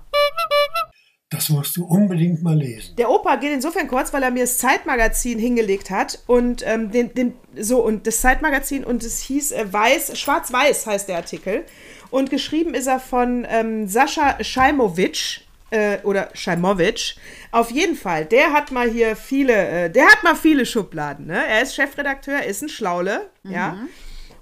[1.36, 2.96] Das musst du unbedingt mal lesen.
[2.96, 7.14] Der Opa geht insofern kurz, weil er mir das Zeitmagazin hingelegt hat und ähm, den,
[7.14, 11.66] den so und das Zeitmagazin und es hieß äh, weiß, schwarz-weiß heißt der Artikel
[12.10, 17.18] und geschrieben ist er von ähm, Sascha Scheimowitsch äh, oder Scheimowitsch.
[17.52, 21.28] Auf jeden Fall, der hat mal hier viele, äh, der hat mal viele Schubladen.
[21.28, 21.46] Ne?
[21.46, 23.78] Er ist Chefredakteur, ist ein Schlaule, ja,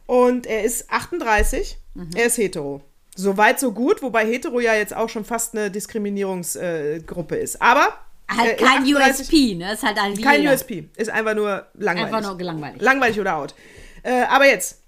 [0.06, 1.78] und er ist 38,
[2.16, 2.82] er ist hetero.
[3.16, 7.62] So weit, so gut, wobei hetero ja jetzt auch schon fast eine Diskriminierungsgruppe ist.
[7.62, 8.00] Aber
[8.30, 9.74] Halt äh, kein 38 USP, ne?
[9.74, 10.54] Ist halt ein Kein jeder.
[10.54, 12.14] USP, ist einfach nur langweilig.
[12.14, 12.82] Einfach nur gelangweilig.
[12.82, 13.54] Langweilig oder out.
[14.02, 14.82] Äh, aber jetzt,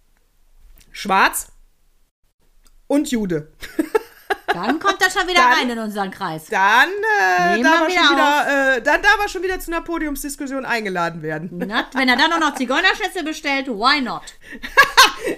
[0.91, 1.47] schwarz
[2.87, 3.51] und Jude.
[4.47, 6.45] Dann kommt er schon wieder Dann- rein in unseren Kreis.
[6.49, 9.81] Dann, äh, darf er wieder schon wieder, äh, dann darf er schon wieder zu einer
[9.81, 11.57] Podiumsdiskussion eingeladen werden.
[11.57, 14.21] Not, wenn er dann noch noch Zigeunerschätze bestellt, why not?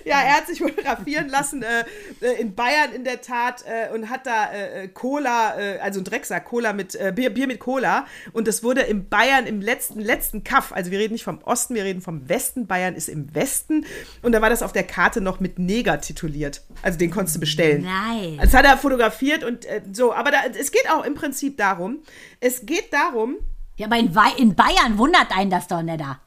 [0.03, 1.85] Ja, er hat sich fotografieren lassen äh,
[2.19, 6.43] äh, in Bayern in der Tat äh, und hat da äh, Cola, also ein Drecksack,
[6.43, 8.05] Cola mit äh, Bier, Bier mit Cola.
[8.33, 11.73] Und das wurde in Bayern im letzten, letzten Kaff, also wir reden nicht vom Osten,
[11.73, 12.67] wir reden vom Westen.
[12.67, 13.85] Bayern ist im Westen.
[14.21, 16.63] Und da war das auf der Karte noch mit Neger tituliert.
[16.81, 17.83] Also den konntest du bestellen.
[17.83, 18.39] Nice.
[18.41, 18.96] Das hat er fotografiert
[19.43, 20.13] und äh, so.
[20.13, 21.99] Aber da, es geht auch im Prinzip darum,
[22.39, 23.37] es geht darum,
[23.77, 26.19] Ja, aber in, in Bayern wundert einen das doch nicht da.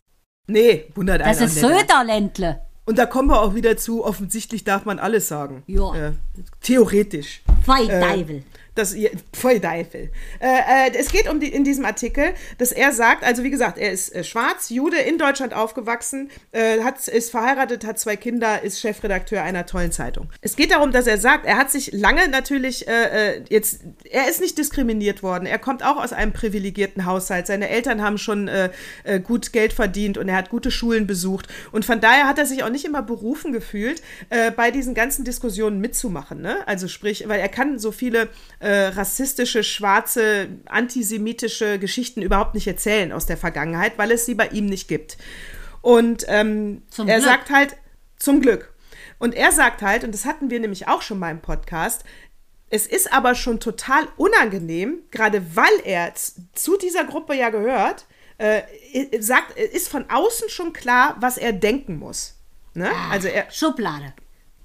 [0.47, 1.81] nee, wundert Das einen ist auch nicht.
[1.81, 2.61] Söderländle.
[2.87, 5.63] Und da kommen wir auch wieder zu, offensichtlich darf man alles sagen.
[5.67, 5.95] Ja.
[5.95, 6.13] Äh,
[6.61, 7.43] theoretisch.
[7.65, 8.43] Fei Äh, Teufel.
[8.75, 8.95] Das,
[9.33, 10.11] voll Teufel.
[10.41, 13.79] Äh, äh, es geht um die, in diesem Artikel, dass er sagt, also wie gesagt,
[13.79, 18.63] er ist äh, schwarz, Jude, in Deutschland aufgewachsen, äh, hat, ist verheiratet, hat zwei Kinder,
[18.63, 20.31] ist Chefredakteur einer tollen Zeitung.
[20.41, 24.29] Es geht darum, dass er sagt, er hat sich lange natürlich äh, äh, jetzt, er
[24.29, 28.51] ist nicht diskriminiert worden, er kommt auch aus einem privilegierten Haushalt, seine Eltern haben schon
[29.25, 32.63] gut Geld verdient und er hat gute Schulen besucht und von daher hat er sich
[32.63, 34.03] auch nicht immer berufen gefühlt,
[34.57, 36.41] bei diesen ganzen Diskussionen mitzumachen.
[36.41, 36.67] Ne?
[36.67, 38.29] Also sprich, weil er kann so viele
[38.61, 44.49] äh, rassistische, schwarze, antisemitische Geschichten überhaupt nicht erzählen aus der Vergangenheit, weil es sie bei
[44.49, 45.17] ihm nicht gibt.
[45.83, 47.29] Und ähm, Zum er Glück.
[47.29, 47.77] sagt halt,
[48.19, 48.73] zum Glück.
[49.19, 52.05] Und er sagt halt, und das hatten wir nämlich auch schon mal im Podcast,
[52.71, 58.07] es ist aber schon total unangenehm, gerade weil er zu dieser Gruppe ja gehört,
[58.39, 58.63] äh,
[59.21, 62.37] sagt, ist von außen schon klar, was er denken muss.
[62.75, 62.91] Ne?
[63.11, 64.15] Also er, Schublade.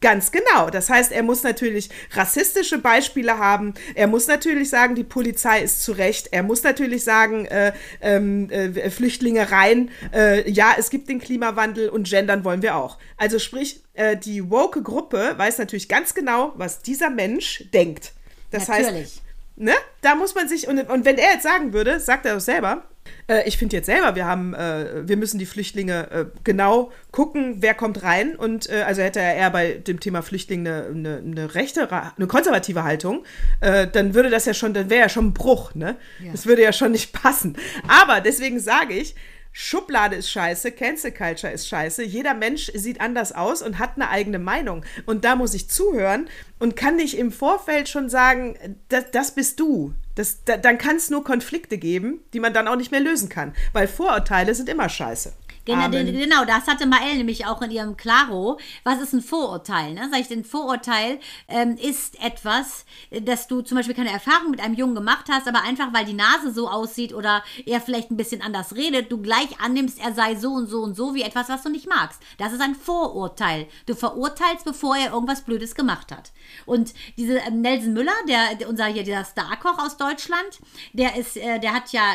[0.05, 0.69] Ganz genau.
[0.69, 3.73] Das heißt, er muss natürlich rassistische Beispiele haben.
[3.95, 6.27] Er muss natürlich sagen, die Polizei ist zu Recht.
[6.29, 9.89] Er muss natürlich sagen, äh, ähm, äh, Flüchtlinge rein.
[10.13, 12.99] Äh, ja, es gibt den Klimawandel und gendern wollen wir auch.
[13.17, 18.11] Also sprich, äh, die woke Gruppe weiß natürlich ganz genau, was dieser Mensch denkt.
[18.51, 19.21] Das heißt, Natürlich.
[19.55, 22.41] Ne, da muss man sich, und, und wenn er jetzt sagen würde, sagt er doch
[22.41, 22.83] selber,
[23.27, 27.57] äh, ich finde jetzt selber, wir haben, äh, wir müssen die Flüchtlinge äh, genau gucken,
[27.59, 28.35] wer kommt rein.
[28.35, 32.83] Und äh, also hätte er eher bei dem Thema Flüchtlinge eine, eine, rechte, eine konservative
[32.83, 33.23] Haltung,
[33.61, 35.95] äh, dann würde das ja schon, dann wäre ja schon ein Bruch, ne?
[36.31, 37.57] Das würde ja schon nicht passen.
[37.87, 39.15] Aber deswegen sage ich,
[39.57, 42.03] Schublade ist scheiße, Cancel Culture ist scheiße.
[42.03, 44.83] Jeder Mensch sieht anders aus und hat eine eigene Meinung.
[45.05, 46.27] Und da muss ich zuhören
[46.59, 48.57] und kann nicht im Vorfeld schon sagen,
[48.89, 49.93] das, das bist du.
[50.15, 53.29] Das, da, dann kann es nur Konflikte geben, die man dann auch nicht mehr lösen
[53.29, 53.55] kann.
[53.71, 55.31] Weil Vorurteile sind immer scheiße.
[55.65, 58.59] Genau, genau, das hatte Mael nämlich auch in ihrem Klaro.
[58.83, 59.93] Was ist ein Vorurteil?
[59.93, 60.07] Ne?
[60.11, 64.75] Sag ich, ein Vorurteil ähm, ist etwas, dass du zum Beispiel keine Erfahrung mit einem
[64.75, 68.41] Jungen gemacht hast, aber einfach weil die Nase so aussieht oder er vielleicht ein bisschen
[68.41, 71.63] anders redet, du gleich annimmst, er sei so und so und so wie etwas, was
[71.63, 72.21] du nicht magst.
[72.37, 73.67] Das ist ein Vorurteil.
[73.87, 76.31] Du verurteilst, bevor er irgendwas Blödes gemacht hat.
[76.65, 80.59] Und diese ähm, Nelson Müller, der, unser hier dieser Starkoch aus Deutschland,
[80.93, 82.13] der ist, äh, der hat ja,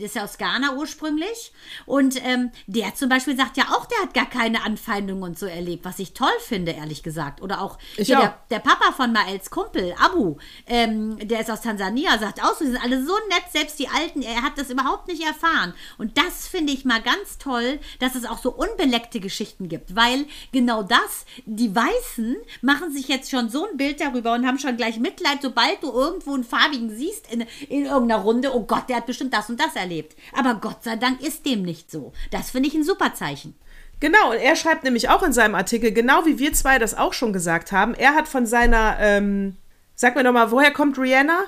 [0.00, 1.52] ist ja aus Ghana ursprünglich
[1.86, 5.46] und ähm, der zum Beispiel sagt ja auch, der hat gar keine Anfeindungen und so
[5.46, 7.42] erlebt, was ich toll finde, ehrlich gesagt.
[7.42, 8.22] Oder auch, hier auch.
[8.22, 12.64] Der, der Papa von Maels Kumpel, Abu, ähm, der ist aus Tansania, sagt auch so,
[12.64, 15.74] die sind alle so nett, selbst die Alten, er hat das überhaupt nicht erfahren.
[15.98, 20.26] Und das finde ich mal ganz toll, dass es auch so unbeleckte Geschichten gibt, weil
[20.52, 24.76] genau das, die Weißen machen sich jetzt schon so ein Bild darüber und haben schon
[24.76, 28.96] gleich Mitleid, sobald du irgendwo einen farbigen siehst in, in irgendeiner Runde, oh Gott, der
[28.96, 30.16] hat bestimmt das und das erlebt.
[30.32, 32.12] Aber Gott sei Dank ist dem nicht so.
[32.30, 33.54] Das finde ich ein super Zeichen.
[34.00, 37.12] Genau, und er schreibt nämlich auch in seinem Artikel, genau wie wir zwei das auch
[37.12, 39.56] schon gesagt haben, er hat von seiner, ähm,
[39.94, 41.44] sag mir doch mal, woher kommt Rihanna?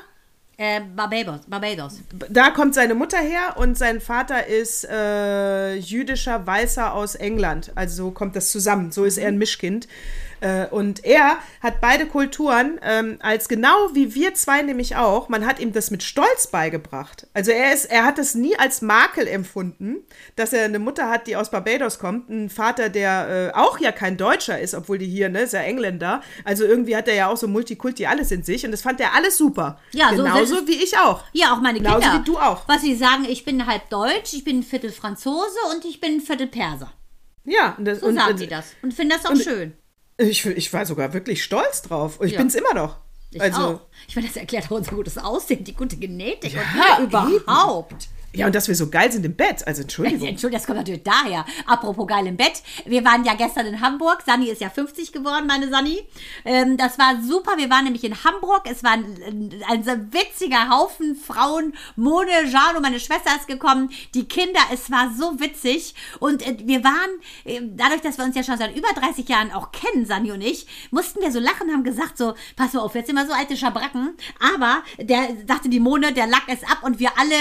[0.58, 1.40] Äh, Barbados.
[1.46, 2.00] Barbados.
[2.28, 7.72] Da kommt seine Mutter her und sein Vater ist äh, jüdischer Weißer aus England.
[7.74, 8.92] Also so kommt das zusammen.
[8.92, 9.88] So ist er ein Mischkind.
[10.42, 15.28] Äh, und er hat beide Kulturen ähm, als genau wie wir zwei nämlich auch.
[15.28, 17.28] Man hat ihm das mit Stolz beigebracht.
[17.32, 19.98] Also er ist, er hat es nie als Makel empfunden,
[20.36, 23.92] dass er eine Mutter hat, die aus Barbados kommt, einen Vater, der äh, auch ja
[23.92, 26.22] kein Deutscher ist, obwohl die hier, ne, ist ja Engländer.
[26.44, 29.14] Also irgendwie hat er ja auch so Multikulti alles in sich und das fand er
[29.14, 29.78] alles super.
[29.92, 31.22] Ja, so genauso sind- wie ich auch.
[31.32, 31.98] Ja, auch meine Kinder.
[32.00, 32.66] Genauso wie du auch.
[32.66, 36.16] Was sie sagen, ich bin halb Deutsch, ich bin ein Viertel Franzose und ich bin
[36.16, 36.92] ein Viertel Perser.
[37.44, 38.74] Ja, und das, So und, sagen und, sie das.
[38.82, 39.74] Und finden das auch schön.
[40.22, 42.20] Ich, ich war sogar wirklich stolz drauf.
[42.20, 42.38] Und ich Ja.
[42.38, 42.96] bin's immer noch.
[43.30, 43.80] Ich also, auch.
[44.08, 48.08] Ich meine, das erklärt auch unser gutes Aussehen, die gute Genetik Ja, und überhaupt.
[48.34, 49.66] Ja, und dass wir so geil sind im Bett.
[49.66, 50.28] Also, Entschuldigung.
[50.28, 51.44] Entschuldigung, das kommt natürlich daher.
[51.66, 52.62] Apropos geil im Bett.
[52.86, 54.22] Wir waren ja gestern in Hamburg.
[54.24, 56.02] Sani ist ja 50 geworden, meine Sani.
[56.44, 57.58] Ähm, das war super.
[57.58, 58.62] Wir waren nämlich in Hamburg.
[58.70, 61.74] Es war ein, ein so witziger Haufen Frauen.
[61.96, 62.30] Mone,
[62.74, 63.90] und meine Schwester ist gekommen.
[64.14, 65.94] Die Kinder, es war so witzig.
[66.18, 67.10] Und äh, wir waren,
[67.44, 70.40] äh, dadurch, dass wir uns ja schon seit über 30 Jahren auch kennen, Sani und
[70.40, 73.32] ich, mussten wir so lachen, haben gesagt so, pass mal auf, jetzt sind wir so
[73.32, 74.16] alte Schabracken.
[74.54, 77.36] Aber der, sagte die Mone, der Lack ist ab und wir alle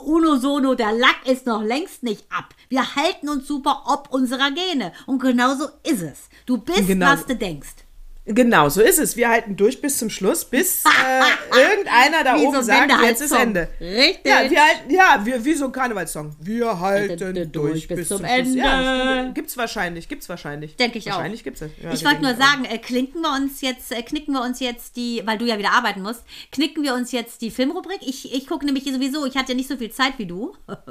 [0.00, 2.54] Uno Sono, der Lack ist noch längst nicht ab.
[2.68, 4.92] Wir halten uns super ob unserer Gene.
[5.06, 6.28] Und genauso ist es.
[6.46, 7.06] Du bist, Genau.
[7.06, 7.85] was du denkst.
[8.26, 9.16] Genau, so ist es.
[9.16, 12.92] Wir halten durch bis zum Schluss, bis äh, irgendeiner da Wie so oben ein sagt,
[13.02, 13.32] jetzt ist.
[13.32, 13.68] Ende.
[13.80, 14.26] Richtig.
[14.26, 16.34] Ja, wir halten, ja, wir, wie so ein Karnevalssong.
[16.40, 18.30] Wir halten durch, bis, zum, Schluss.
[18.30, 18.58] Ende.
[18.58, 20.76] Ja, das gibt's wahrscheinlich, gibt's wahrscheinlich.
[20.76, 21.16] Denke ich auch.
[21.16, 21.70] Wahrscheinlich gibt's es.
[21.80, 24.96] Ja, ich wollte nur sagen, äh, klinken wir uns jetzt, äh, knicken wir uns jetzt
[24.96, 28.00] die, weil du ja wieder arbeiten musst, knicken wir uns jetzt die Filmrubrik.
[28.00, 30.54] Ich, ich gucke nämlich sowieso, ich hatte ja nicht so viel Zeit wie du.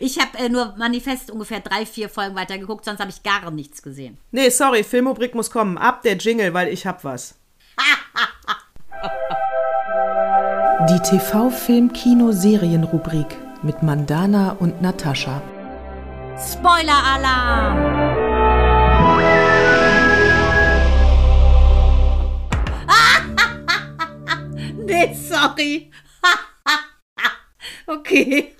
[0.00, 3.50] Ich habe äh, nur Manifest ungefähr drei, vier Folgen weiter geguckt, sonst habe ich gar
[3.50, 4.18] nichts gesehen.
[4.30, 5.78] Nee, sorry, Filmrubrik muss kommen.
[5.78, 7.34] Ab der Jingle, weil ich hab was.
[10.88, 15.40] Die TV-Film-Kino-Serien-Rubrik mit Mandana und Natascha.
[16.36, 17.78] Spoiler-Alarm!
[24.86, 25.90] nee, sorry.
[27.86, 28.54] okay.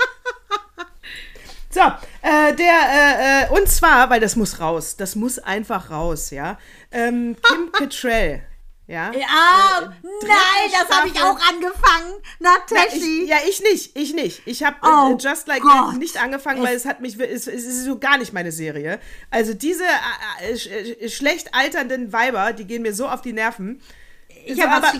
[2.52, 6.58] Äh, der, äh, äh, und zwar, weil das muss raus, das muss einfach raus, ja.
[6.90, 8.42] Ähm, Kim Cattrall,
[8.86, 9.12] ja.
[9.12, 12.14] Ja, Äh, nein, das habe ich auch angefangen.
[12.40, 12.50] Na,
[12.92, 14.42] ich, ja, ich nicht, ich nicht.
[14.46, 15.62] Ich habe Oh äh, Just Like.
[15.62, 19.00] That nicht angefangen, weil es hat mich, es, es ist so gar nicht meine Serie.
[19.30, 19.84] Also diese
[20.40, 23.80] äh, sch, schlecht alternden Weiber, die gehen mir so auf die Nerven.
[24.44, 24.92] Ich so, aber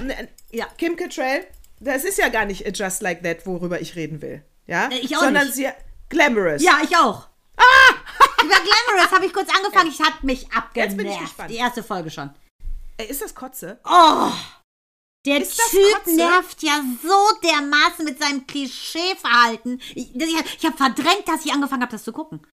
[0.53, 0.67] ja.
[0.79, 1.45] Kim Cattrall,
[1.81, 4.43] das ist ja gar nicht Just Like That, worüber ich reden will.
[4.67, 5.57] Ja, ich auch sondern nicht.
[5.57, 5.69] sie
[6.09, 6.63] Glamorous.
[6.63, 7.29] Ja, ich auch.
[8.43, 9.91] Über Glamorous habe ich kurz angefangen.
[9.91, 10.77] Ich hat mich abgenervt.
[10.77, 11.51] Jetzt bin ich gespannt.
[11.51, 12.31] Die erste Folge schon.
[12.97, 13.81] Ey, ist das Kotze?
[13.85, 14.31] Oh,
[15.25, 19.81] der Ist Typ nervt ja so dermaßen mit seinem Klischeeverhalten.
[19.95, 22.45] Ich, ich, ich habe verdrängt, dass ich angefangen habe, das zu gucken.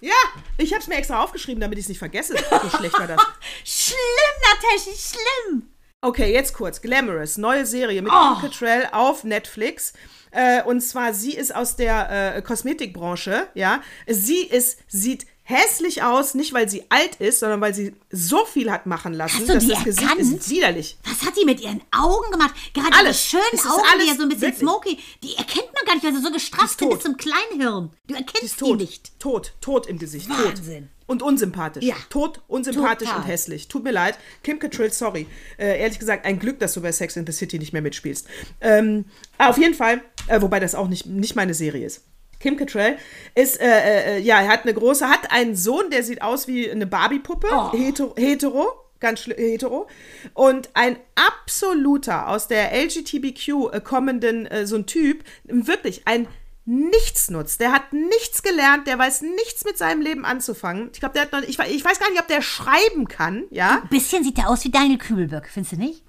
[0.00, 0.12] Ja,
[0.58, 2.36] ich habe es mir extra aufgeschrieben, damit ich es nicht vergesse.
[2.36, 3.22] So schlecht war das.
[3.64, 3.96] Schlimm,
[4.42, 5.72] Nataschi, schlimm.
[6.04, 6.82] Okay, jetzt kurz.
[6.82, 8.34] Glamorous, neue Serie mit Oh.
[8.40, 9.94] Kim Cattrall auf Netflix.
[10.36, 13.80] Äh, und zwar, sie ist aus der äh, Kosmetikbranche, ja.
[14.06, 18.70] Sie ist, sieht hässlich aus, nicht weil sie alt ist, sondern weil sie so viel
[18.70, 20.20] hat machen lassen, Hast du dass die das Gesicht erkannt?
[20.40, 20.98] ist widerlich.
[21.04, 22.52] Was hat die mit ihren Augen gemacht?
[22.74, 23.32] Gerade Alles.
[23.32, 24.58] ihre schönen Augen, die ja so ein bisschen wirklich.
[24.58, 27.90] smoky, die erkennt man gar nicht, weil sie so gestrafft sind bis zum Kleinhirn.
[28.08, 28.80] Du erkennst die tot.
[28.80, 29.20] nicht.
[29.20, 30.28] Tot, tot im Gesicht.
[30.28, 30.84] Wahnsinn.
[30.88, 30.90] Tot.
[31.08, 31.84] Und unsympathisch.
[31.84, 31.94] Ja.
[32.10, 33.22] Tot, unsympathisch Total.
[33.22, 33.68] und hässlich.
[33.68, 34.18] Tut mir leid.
[34.42, 35.28] Kim Cattrall, sorry.
[35.56, 38.26] Äh, ehrlich gesagt, ein Glück, dass du bei Sex in the City nicht mehr mitspielst.
[38.60, 39.04] Ähm,
[39.38, 42.02] auf jeden Fall, äh, wobei das auch nicht, nicht meine Serie ist.
[42.38, 42.98] Kim Cattrall
[43.34, 46.70] ist, äh, äh, ja, er hat eine große, hat einen Sohn, der sieht aus wie
[46.70, 47.48] eine Barbie-Puppe.
[47.50, 47.72] Oh.
[47.72, 48.66] Hetero, hetero,
[49.00, 49.88] ganz hetero.
[50.34, 56.28] Und ein absoluter aus der LGBTQ äh, kommenden, äh, so ein Typ, wirklich ein
[56.66, 57.58] Nichtsnutz.
[57.58, 60.90] Der hat nichts gelernt, der weiß nichts mit seinem Leben anzufangen.
[60.92, 63.82] Ich glaube, der hat noch, ich, ich weiß gar nicht, ob der schreiben kann, ja?
[63.88, 66.02] Bisschen sieht er aus wie Daniel Kübelberg, findest du nicht?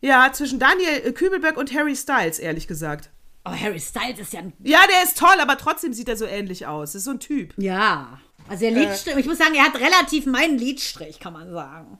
[0.00, 3.10] Ja, zwischen Daniel äh, Kübelberg und Harry Styles, ehrlich gesagt.
[3.46, 4.52] Oh, Harry Styles ist ja ein.
[4.62, 6.94] Ja, der ist toll, aber trotzdem sieht er so ähnlich aus.
[6.94, 7.54] ist so ein Typ.
[7.56, 8.18] Ja.
[8.48, 8.84] Also der Äh.
[8.86, 11.98] Lidstrich, ich muss sagen, er hat relativ meinen Lidstrich, kann man sagen.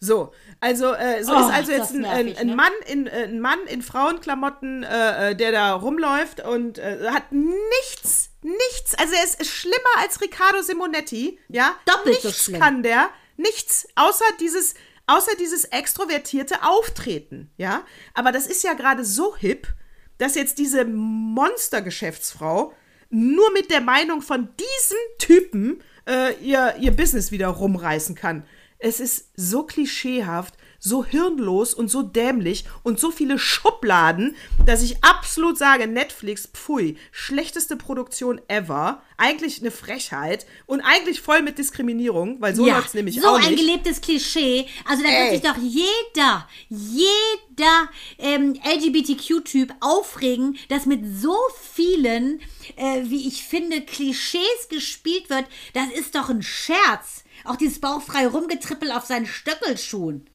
[0.00, 2.54] So, also äh, so Oh, ist also das jetzt ein, nervig, ein, ein ne?
[2.56, 7.32] Mann in äh, ein Mann in Frauenklamotten, äh, äh, der da rumläuft und äh, hat
[7.32, 8.94] nichts, nichts.
[8.96, 11.74] Also er ist schlimmer als Riccardo Simonetti, ja?
[11.84, 12.60] Doppelt so nichts schlimm.
[12.60, 14.74] kann der, nichts außer dieses
[15.08, 17.82] außer dieses extrovertierte Auftreten, ja?
[18.14, 19.66] Aber das ist ja gerade so hip,
[20.18, 22.72] dass jetzt diese Monstergeschäftsfrau
[23.10, 28.44] nur mit der Meinung von diesem Typen äh, ihr, ihr Business wieder rumreißen kann.
[28.78, 35.02] Es ist so klischeehaft, so hirnlos und so dämlich und so viele Schubladen, dass ich
[35.02, 39.02] absolut sage, Netflix, pfui, schlechteste Produktion ever.
[39.16, 43.40] Eigentlich eine Frechheit und eigentlich voll mit Diskriminierung, weil so ja, läuft's nämlich so auch
[43.40, 43.58] ein nicht.
[43.58, 44.66] gelebtes Klischee.
[44.84, 51.36] Also da wird sich doch jeder, jeder ähm, LGBTQ-Typ aufregen, dass mit so
[51.74, 52.40] vielen,
[52.76, 55.46] äh, wie ich finde, Klischees gespielt wird.
[55.74, 57.24] Das ist doch ein Scherz.
[57.44, 60.28] Auch dieses bauchfrei rumgetrippel auf seinen Stöckelschuhen.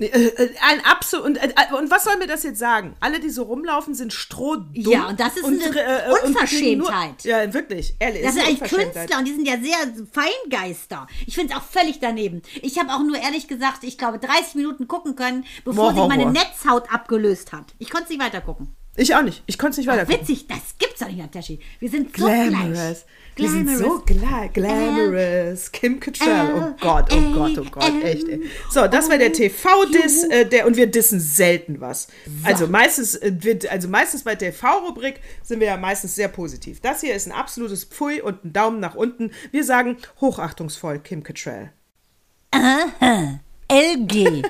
[0.00, 1.26] Äh, äh, Ein absolut.
[1.26, 2.96] Und, äh, und was soll mir das jetzt sagen?
[3.00, 4.72] Alle, die so rumlaufen, sind strohdumm.
[4.74, 7.24] Ja, und das ist eine äh, und Unverschämtheit.
[7.24, 7.94] ja, wirklich.
[8.00, 8.22] Ehrlich.
[8.22, 8.70] Das sind eigentlich.
[8.70, 11.06] Künstler und die sind ja sehr Feingeister.
[11.26, 12.42] Ich finde es auch völlig daneben.
[12.62, 16.08] Ich habe auch nur ehrlich gesagt, ich glaube, 30 Minuten gucken können, bevor Boah, sich
[16.08, 16.32] meine.
[16.32, 17.74] Netzhaut abgelöst hat.
[17.78, 18.74] Ich konnte es nicht weiter gucken.
[18.96, 19.42] Ich auch nicht.
[19.46, 20.08] Ich konnte es nicht weiter.
[20.08, 21.58] Witzig, das gibt's doch nicht, Nataschi.
[21.80, 22.74] Wir sind so Glamorous.
[22.74, 23.04] gleich.
[23.36, 25.72] Wir sind so gla glamorous.
[25.72, 26.54] Kim Cattrall.
[26.54, 28.28] Oh Gott, oh Gott, oh Gott, echt.
[28.28, 28.42] Ey.
[28.70, 32.06] So, das war der TV-Diss, äh, der, und wir dissen selten was.
[32.44, 36.80] Also meistens, äh, wir, also meistens bei TV-Rubrik sind wir ja meistens sehr positiv.
[36.80, 39.32] Das hier ist ein absolutes Pfui und ein Daumen nach unten.
[39.50, 41.72] Wir sagen hochachtungsvoll Kim Cattrall.
[43.68, 44.44] LG.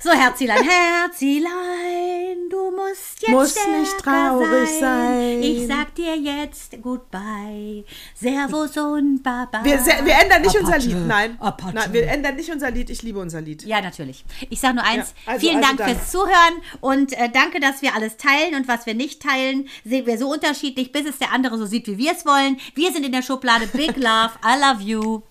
[0.00, 5.42] so, Herzilein, Herzilein, du musst jetzt Musst nicht traurig sein.
[5.42, 7.84] Ich sag dir jetzt Goodbye.
[8.14, 9.64] Servus und Baba.
[9.64, 10.86] Wir, se- wir ändern nicht unser Apache.
[10.88, 11.36] Lied, nein.
[11.40, 11.74] Apache.
[11.74, 11.92] nein.
[11.92, 12.90] Wir ändern nicht unser Lied.
[12.90, 13.64] Ich liebe unser Lied.
[13.64, 14.24] Ja, natürlich.
[14.50, 15.14] Ich sage nur eins.
[15.26, 15.88] Ja, also- Vielen also Dank dann.
[15.96, 20.06] fürs Zuhören und äh, danke, dass wir alles teilen und was wir nicht teilen, sehen
[20.06, 22.58] wir so unterschiedlich, bis es der andere so sieht, wie wir es wollen.
[22.74, 25.22] Wir sind in der Schublade Big Love, I love you.